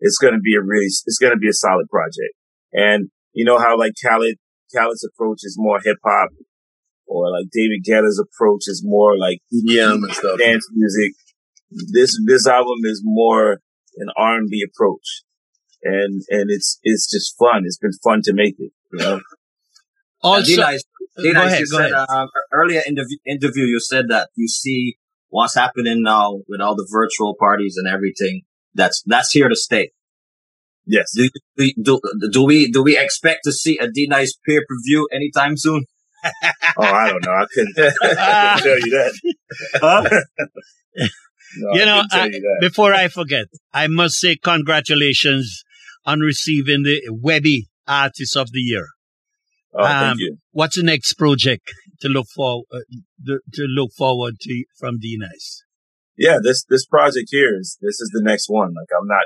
[0.00, 2.34] it's gonna be a really it's gonna be a solid project.
[2.72, 4.36] And you know how like Khaled
[4.74, 6.30] Khaled's approach is more hip hop,
[7.06, 11.12] or like David Guetta's approach is more like EDM and stuff, dance music.
[11.92, 13.60] This this album is more
[13.96, 15.22] an R and B approach,
[15.82, 17.62] and and it's it's just fun.
[17.64, 18.72] It's been fun to make it.
[18.92, 19.20] You know.
[20.22, 20.62] Also,
[21.16, 24.96] Dina, Dina, you said uh, earlier in the interview you said that you see
[25.28, 28.42] what's happening now with all the virtual parties and everything.
[28.74, 29.92] That's that's here to stay.
[30.86, 31.12] Yes.
[31.56, 32.00] Do, do,
[32.30, 35.84] do we do we expect to see a D Nice pay per view anytime soon?
[36.24, 37.32] oh, I don't know.
[37.32, 38.16] I couldn't, I couldn't
[38.62, 39.20] tell you that.
[39.74, 40.20] Huh?
[41.58, 45.64] no, you know, I, you before I forget, I must say congratulations
[46.06, 48.86] on receiving the Webby Artist of the Year.
[49.76, 50.38] Oh, um, thank you.
[50.52, 52.78] What's the next project to look for uh,
[53.26, 55.64] to look forward to from D Nice?
[56.16, 58.68] Yeah, this this project here is this is the next one.
[58.68, 59.24] Like I'm not.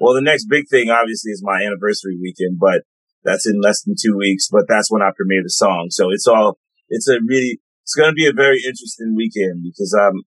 [0.00, 2.82] Well, the next big thing obviously is my anniversary weekend, but
[3.24, 4.48] that's in less than two weeks.
[4.50, 5.88] But that's when I premiere the song.
[5.90, 6.58] So it's all.
[6.88, 7.60] It's a really.
[7.82, 10.26] It's going to be a very interesting weekend because I'm,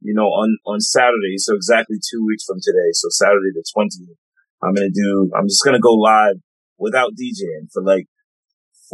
[0.00, 1.36] you know, on on Saturday.
[1.36, 2.90] So exactly two weeks from today.
[2.92, 4.16] So Saturday the twentieth.
[4.62, 5.30] I'm gonna do.
[5.36, 6.40] I'm just gonna go live
[6.78, 8.08] without DJing for like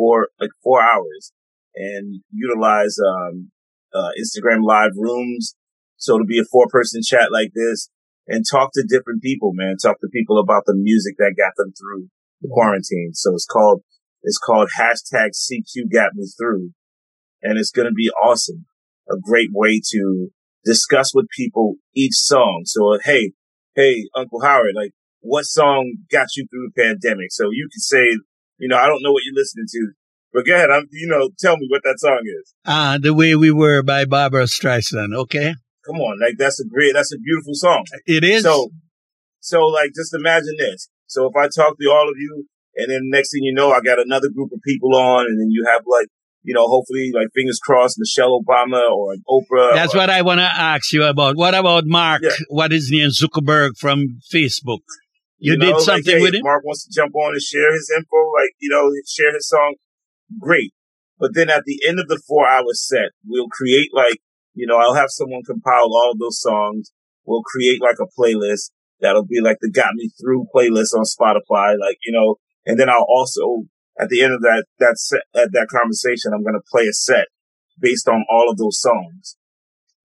[0.01, 1.33] four like four hours
[1.75, 3.51] and utilize um,
[3.95, 5.55] uh, Instagram live rooms.
[5.97, 7.91] So to be a four person chat like this
[8.27, 9.77] and talk to different people, man.
[9.77, 12.09] Talk to people about the music that got them through
[12.41, 13.11] the quarantine.
[13.13, 13.83] So it's called
[14.23, 16.71] it's called hashtag CQ got me through,
[17.43, 18.67] and it's gonna be awesome.
[19.11, 20.29] A great way to
[20.65, 22.63] discuss with people each song.
[22.65, 23.33] So hey,
[23.75, 27.31] hey, Uncle Howard, like what song got you through the pandemic?
[27.31, 28.19] So you can say,
[28.61, 29.93] you know, I don't know what you're listening to,
[30.33, 30.71] but go ahead.
[30.71, 32.55] I'm, you know, tell me what that song is.
[32.67, 35.15] Ah, uh, The Way We Were by Barbra Streisand.
[35.15, 35.55] Okay.
[35.87, 36.21] Come on.
[36.21, 37.85] Like that's a great, that's a beautiful song.
[38.07, 38.43] It is.
[38.43, 38.71] So,
[39.41, 40.89] so like just imagine this.
[41.07, 42.47] So if I talk to all of you
[42.77, 45.51] and then next thing you know, I got another group of people on and then
[45.51, 46.09] you have like,
[46.43, 49.75] you know, hopefully, like fingers crossed, Michelle Obama or Oprah.
[49.75, 51.37] That's or, what I want to ask you about.
[51.37, 52.23] What about Mark?
[52.23, 52.31] Yeah.
[52.49, 53.11] What is name?
[53.11, 54.81] Zuckerberg from Facebook?
[55.41, 56.45] You, you did something like, hey, with it.
[56.45, 59.75] Mark wants to jump on and share his info, like you know, share his song.
[60.39, 60.73] Great,
[61.19, 64.21] but then at the end of the four hour set, we'll create like
[64.55, 66.93] you know, I'll have someone compile all those songs.
[67.25, 68.71] We'll create like a playlist
[69.01, 72.37] that'll be like the got me through playlist on Spotify, like you know,
[72.67, 73.65] and then I'll also
[73.99, 77.29] at the end of that that set, at that conversation, I'm gonna play a set
[77.79, 79.37] based on all of those songs.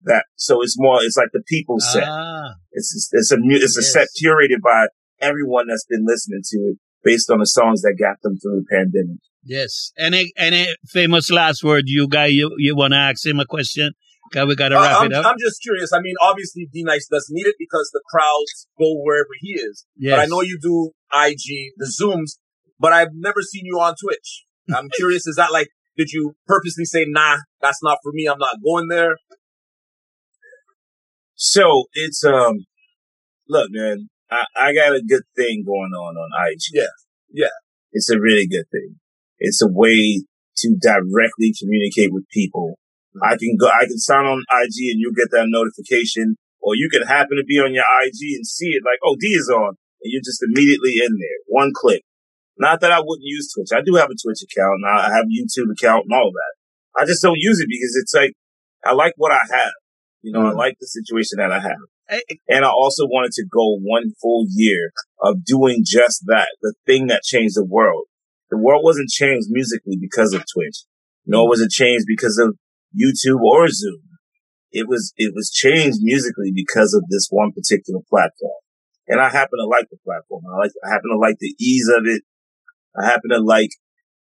[0.03, 2.07] That so it's more it's like the people set.
[2.07, 2.55] Ah.
[2.71, 3.93] It's it's a it's a yes.
[3.93, 4.87] set curated by
[5.21, 8.65] everyone that's been listening to it based on the songs that got them through the
[8.69, 9.19] pandemic.
[9.43, 9.91] Yes.
[9.97, 13.93] Any any famous last word you guy you, you wanna ask him a question?
[14.27, 15.25] Okay, we gotta wrap uh, it up.
[15.25, 15.93] I'm just curious.
[15.93, 19.85] I mean, obviously D Nice doesn't need it because the crowds go wherever he is.
[19.95, 20.15] Yes.
[20.15, 22.39] But I know you do IG, the Zooms,
[22.79, 24.45] but I've never seen you on Twitch.
[24.75, 28.39] I'm curious, is that like did you purposely say, nah, that's not for me, I'm
[28.39, 29.15] not going there?
[31.35, 32.65] So it's um
[33.47, 36.73] look man, I, I got a good thing going on on IG.
[36.73, 36.93] Yeah.
[37.31, 37.55] Yeah.
[37.91, 38.95] It's a really good thing.
[39.39, 40.23] It's a way
[40.57, 42.79] to directly communicate with people.
[43.15, 43.23] Mm-hmm.
[43.23, 46.89] I can go, I can sign on IG and you'll get that notification or you
[46.89, 49.75] can happen to be on your IG and see it like, oh, D is on
[50.01, 51.39] and you're just immediately in there.
[51.47, 52.01] One click.
[52.57, 53.75] Not that I wouldn't use Twitch.
[53.75, 56.53] I do have a Twitch account and I have a YouTube account and all that.
[56.95, 58.31] I just don't use it because it's like,
[58.85, 59.75] I like what I have.
[60.21, 60.57] You know, mm-hmm.
[60.57, 61.85] I like the situation that I have.
[62.47, 64.91] And I also wanted to go one full year
[65.21, 68.05] of doing just that, the thing that changed the world.
[68.51, 70.85] The world wasn't changed musically because of Twitch,
[71.25, 71.49] nor mm.
[71.49, 72.57] was it changed because of
[72.93, 74.01] YouTube or Zoom.
[74.71, 78.61] It was, it was changed musically because of this one particular platform.
[79.07, 80.43] And I happen to like the platform.
[80.51, 82.23] I like, I happen to like the ease of it.
[82.99, 83.71] I happen to like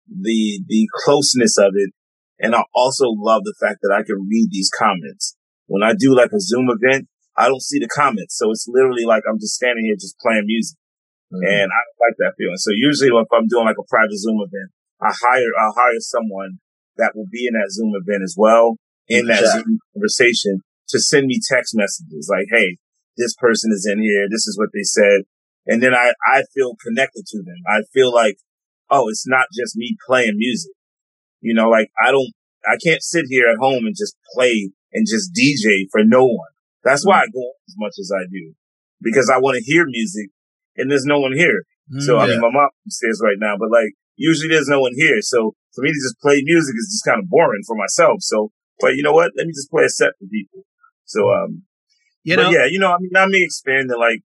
[0.08, 1.92] the, the closeness of it.
[2.40, 5.36] And I also love the fact that I can read these comments.
[5.68, 7.08] When I do like a Zoom event,
[7.38, 8.38] I don't see the comments.
[8.38, 10.78] So it's literally like I'm just standing here just playing music.
[11.32, 11.48] Mm-hmm.
[11.48, 12.60] And I like that feeling.
[12.60, 16.60] So usually if I'm doing like a private Zoom event, I hire, I'll hire someone
[16.98, 18.76] that will be in that Zoom event as well,
[19.08, 19.64] in that yeah.
[19.64, 20.60] Zoom conversation
[20.90, 22.78] to send me text messages like, Hey,
[23.18, 24.28] this person is in here.
[24.30, 25.24] This is what they said.
[25.68, 27.64] And then I, I feel connected to them.
[27.68, 28.38] I feel like,
[28.90, 30.74] oh, it's not just me playing music.
[31.40, 32.32] You know, like I don't,
[32.68, 36.52] I can't sit here at home and just play and just DJ for no one.
[36.84, 38.54] That's why I go as much as I do
[39.02, 40.30] because I want to hear music
[40.78, 41.64] and there's no one here.
[41.94, 42.24] Mm, so, yeah.
[42.24, 45.22] I mean, my mom upstairs right now, but like usually there's no one here.
[45.22, 48.22] So for me to just play music is just kind of boring for myself.
[48.22, 49.32] So, but you know what?
[49.38, 50.66] Let me just play a set for people.
[51.06, 51.64] So, um,
[52.24, 54.22] you know, yeah, you know, I mean, I may expand to like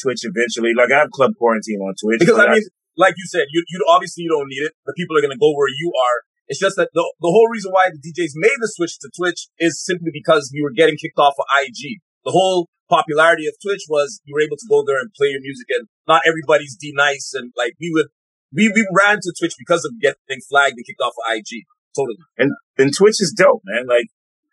[0.00, 0.72] Twitch eventually.
[0.74, 2.20] Like I have Club Quarantine on Twitch.
[2.20, 4.72] Because I mean, I, like you said, you, you obviously you don't need it.
[4.86, 6.18] The people are going to go where you are
[6.48, 9.48] it's just that the, the whole reason why the DJs made the switch to Twitch
[9.58, 12.00] is simply because you were getting kicked off of IG.
[12.24, 15.40] The whole popularity of Twitch was you were able to go there and play your
[15.40, 18.12] music and not everybody's D nice and like we would,
[18.52, 21.64] we, we ran to Twitch because of getting flagged and kicked off of IG.
[21.96, 22.18] Totally.
[22.36, 23.86] And, and Twitch is dope, man.
[23.86, 24.06] Like,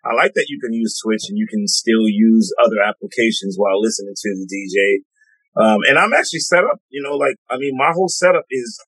[0.05, 3.81] I like that you can use Twitch and you can still use other applications while
[3.81, 5.05] listening to the DJ.
[5.53, 8.79] Um, and I'm actually set up, you know, like, I mean, my whole setup is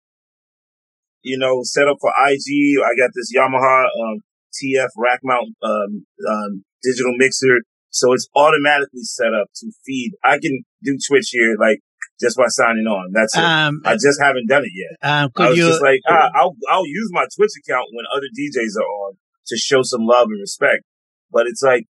[1.23, 2.77] you know, set up for IG.
[2.83, 4.19] I got this Yamaha um,
[4.53, 10.11] TF rack mount um, um, digital mixer, so it's automatically set up to feed.
[10.23, 11.79] I can do Twitch here, like
[12.19, 13.11] just by signing on.
[13.13, 13.43] That's it.
[13.43, 14.97] Um, I just haven't done it yet.
[15.01, 18.27] Um, I was you, just like, ah, I'll I'll use my Twitch account when other
[18.27, 19.17] DJs are on
[19.47, 20.83] to show some love and respect.
[21.31, 21.85] But it's like,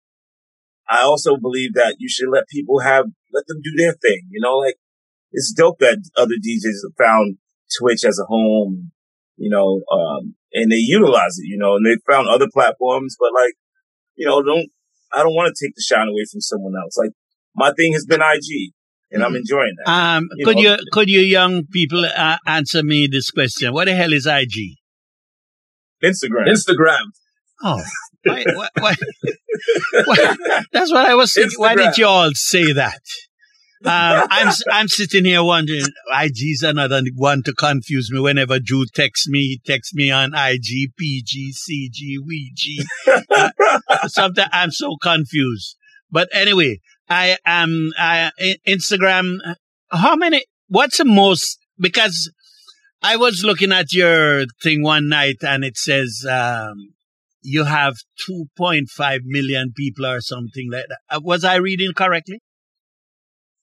[0.90, 4.22] I also believe that you should let people have let them do their thing.
[4.30, 4.76] You know, like
[5.32, 7.36] it's dope that other DJs have found
[7.78, 8.92] Twitch as a home
[9.38, 13.30] you know, um, and they utilize it, you know, and they found other platforms, but
[13.34, 13.54] like,
[14.16, 14.68] you know, don't,
[15.12, 16.96] I don't want to take the shine away from someone else.
[16.98, 17.12] Like
[17.54, 18.72] my thing has been IG
[19.10, 19.36] and I'm mm-hmm.
[19.36, 19.90] enjoying that.
[19.90, 20.62] Um, you could know?
[20.62, 23.72] you, could you young people uh, answer me this question?
[23.72, 24.76] What the hell is IG?
[26.04, 26.48] Instagram.
[26.48, 27.04] Instagram.
[27.62, 27.82] Oh,
[28.24, 28.94] why, why, why,
[30.72, 31.58] that's what I was thinking.
[31.58, 31.60] Instagram.
[31.60, 33.00] Why did you all say that?
[33.84, 35.84] Um, I'm I'm sitting here wondering.
[36.12, 38.20] IG's another one to confuse me.
[38.20, 42.86] Whenever Dru texts me, he texts me on IG, PG, CG, WeG.
[43.88, 45.76] Uh, sometimes I'm so confused.
[46.10, 48.30] But anyway, I am I
[48.66, 49.38] Instagram.
[49.90, 50.44] How many?
[50.68, 51.58] What's the most?
[51.78, 52.30] Because
[53.02, 56.94] I was looking at your thing one night and it says um,
[57.42, 57.94] you have
[58.28, 60.98] 2.5 million people or something like that.
[61.08, 62.40] Uh, was I reading correctly?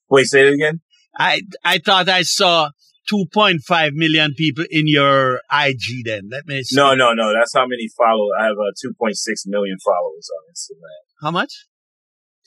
[0.09, 0.81] Wait, say it again.
[1.17, 2.71] I I thought I saw
[3.11, 6.05] 2.5 million people in your IG.
[6.05, 6.63] Then let me.
[6.63, 6.75] See.
[6.75, 7.31] No, no, no.
[7.33, 8.29] That's how many follow.
[8.39, 9.13] I have uh, 2.6
[9.45, 11.03] million followers on Instagram.
[11.21, 11.67] How much?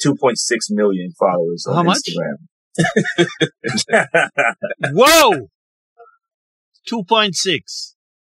[0.05, 0.37] 2.6
[0.71, 2.49] million followers on how Instagram.
[4.93, 5.49] Whoa!
[6.91, 7.95] 2.6.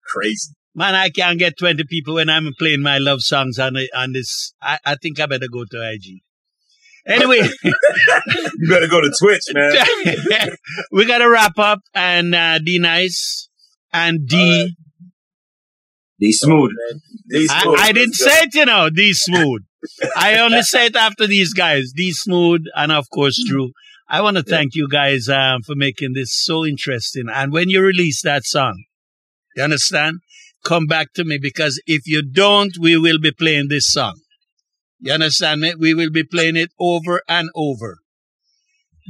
[0.07, 0.55] Crazy.
[0.75, 4.55] Man, I can't get 20 people when I'm playing my love songs on, on this.
[4.63, 6.23] I, I think I better go to IG.
[7.07, 10.51] Anyway, you better go to Twitch, man.
[10.93, 11.81] we got to wrap up.
[11.95, 13.49] And uh, D Nice
[13.93, 14.77] and D.
[16.21, 16.71] D Smooth.
[17.29, 17.79] D I, Smooth.
[17.81, 19.63] I didn't say it, you know, D Smooth.
[20.17, 23.71] I only say it after these guys, D Smooth and of course Dru.
[24.09, 27.27] I want to thank you guys um, for making this so interesting.
[27.33, 28.85] And when you release that song,
[29.57, 30.19] you understand?
[30.65, 34.21] Come back to me because if you don't, we will be playing this song.
[35.01, 35.75] You understand me?
[35.79, 37.99] We will be playing it over and over.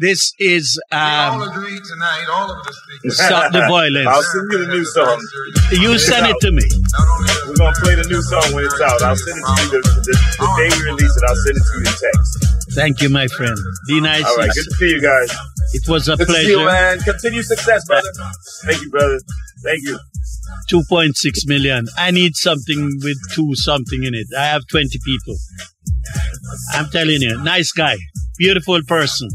[0.01, 3.19] This is We all um, agree tonight, all of the speakers.
[3.27, 4.07] Stop the Violence.
[4.09, 5.19] I'll send you the new song.
[5.73, 6.63] You send it to me.
[7.49, 9.03] We're gonna play the new song when it's out.
[9.03, 11.25] I'll send it to you the, the, the day we release it.
[11.27, 12.31] I'll send it to you in text.
[12.73, 13.59] Thank you, my friend.
[13.89, 14.25] Be nice.
[14.25, 15.29] All right, good to see you guys.
[15.75, 16.71] It was a Good to see you, pleasure.
[16.71, 16.99] man.
[17.01, 18.09] Continue success, brother.
[18.65, 19.19] Thank you, brother.
[19.65, 19.99] Thank you.
[20.73, 21.13] 2.6
[21.47, 21.87] million.
[21.99, 24.27] I need something with two something in it.
[24.39, 25.37] I have 20 people.
[26.75, 27.97] I'm telling you, nice guy,
[28.39, 29.29] beautiful person.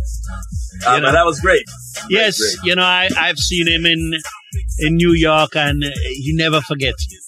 [0.85, 1.63] Uh, that was great.
[2.09, 2.67] Yes, great.
[2.69, 4.11] you know, I, I've seen him in
[4.79, 7.19] in New York and he never forgets you.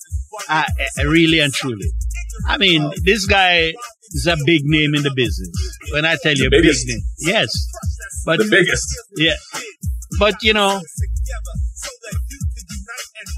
[0.49, 0.67] I,
[0.99, 1.87] I- really and truly.
[2.47, 3.73] I mean, this guy
[4.13, 5.49] is a big name in the business.
[5.91, 6.99] When I tell you, big name.
[7.19, 7.49] Yes.
[8.25, 8.87] But The biggest.
[9.15, 9.35] yeah.
[10.19, 10.81] But you know,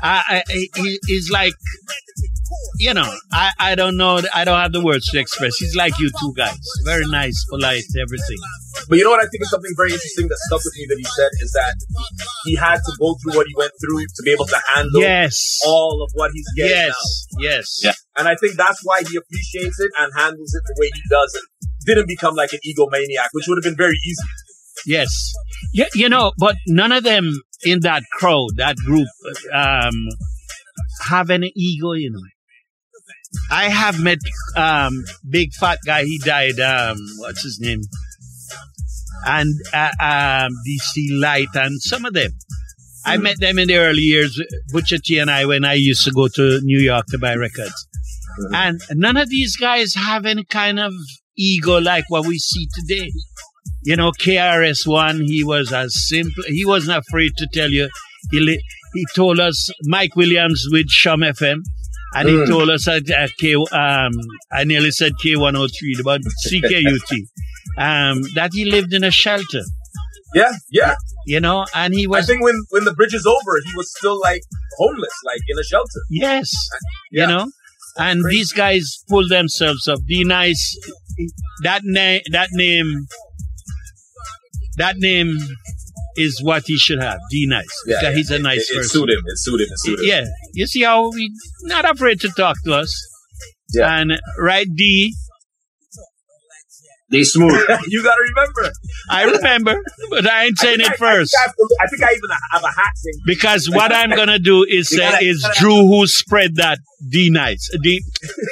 [0.04, 1.54] I, I he, he's like,
[2.78, 5.58] you know, I, I don't know, I don't have the words to express.
[5.58, 8.38] He's like you two guys, very nice, polite, everything.
[8.88, 10.98] But you know what I think is something very interesting that stuck with me that
[10.98, 11.76] he said is that
[12.46, 15.60] he had to go through what he went through to be able to handle Yes,
[15.66, 17.44] all of what he's getting yes, now.
[17.44, 17.80] yes.
[17.84, 17.92] Yeah.
[18.18, 21.36] And I think that's why he appreciates it and handles it the way he does
[21.36, 21.44] and
[21.86, 24.28] didn't become like an egomaniac, which would have been very easy.
[24.86, 25.34] Yes.
[25.74, 27.30] Yeah, you know, but none of them
[27.64, 29.08] in that crowd, that group,
[29.54, 30.08] um,
[31.10, 32.20] have any ego, you know.
[33.52, 34.20] I have met
[34.56, 37.82] um big fat guy, he died, um, what's his name?
[39.26, 42.32] And uh, um DC Light and some of them.
[43.06, 44.40] I met them in the early years,
[44.72, 47.88] Butcher T and I, when I used to go to New York to buy records.
[48.54, 50.94] And none of these guys have any kind of
[51.38, 53.12] ego like what we see today.
[53.84, 56.44] You know, KRS-One, he was as simple.
[56.48, 57.90] He wasn't afraid to tell you.
[58.32, 58.64] He li-
[58.94, 61.60] he told us Mike Williams with CHOM FM,
[62.16, 62.48] and he Mm.
[62.48, 63.56] told us at uh, K.
[63.56, 64.12] Um,
[64.52, 67.12] I nearly said K103, but CKUT,
[67.78, 69.62] um, that he lived in a shelter.
[70.36, 70.96] Yeah, yeah.
[71.26, 72.24] You know, and he was.
[72.24, 74.42] I think when when the bridge is over, he was still like
[74.78, 76.02] homeless, like in a shelter.
[76.10, 76.52] yes,
[77.12, 77.24] Yeah.
[77.24, 77.46] you know,
[77.98, 80.00] and these guys pull themselves up.
[80.06, 80.78] Be nice.
[81.64, 83.08] That name, that name,
[84.78, 85.38] that name
[86.20, 87.20] is what he should have.
[87.32, 87.66] D nice.
[87.88, 88.90] Yeah, because he's a nice it, it, person.
[88.90, 89.24] suited him.
[89.26, 89.74] It suited him.
[89.74, 90.10] It suited him.
[90.10, 91.32] Yeah, you see how we
[91.64, 92.94] not afraid to talk to us.
[93.74, 94.00] Yeah.
[94.00, 95.14] And right, D,
[97.12, 97.52] D Smooth.
[97.88, 98.72] you gotta remember.
[99.10, 99.76] I remember,
[100.12, 101.36] but I ain't saying I it think I- first.
[101.40, 103.14] I think, I, I think I even have a hat thing.
[103.26, 106.80] Because what I'm gonna do is You say gotta- is gotta- Dru who spread that
[107.08, 107.70] D nice.
[107.82, 108.02] D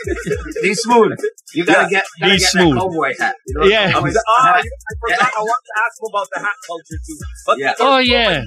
[0.64, 1.18] D Smooth.
[1.53, 1.89] You gotta Yeah.
[1.89, 2.74] get, gotta D get Smooth.
[2.76, 3.36] that cowboy hat.
[3.47, 3.86] You know Yeah.
[3.86, 4.24] what I, I'm was, saying?
[4.28, 4.62] ah, I
[4.99, 5.32] forgot.
[5.38, 7.18] I want to ask him about the hat culture too.
[7.45, 7.74] But Yeah.
[7.80, 8.43] Oh, so yeah.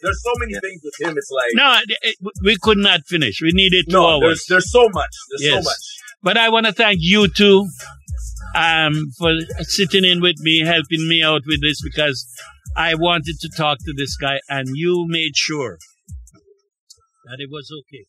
[0.00, 1.14] There's so many things with him.
[1.16, 3.40] It's like No, it- it- we could not finish.
[3.42, 4.20] We needed two no, hours.
[4.22, 5.10] there's there's so much.
[5.30, 5.64] There's Yes.
[5.64, 5.76] so much.
[6.22, 7.68] But I want to thank you two
[8.54, 12.26] um, for sitting in with me, helping me out with this because
[12.76, 15.78] I wanted to talk to this guy and you made sure
[17.26, 18.04] that it was okay.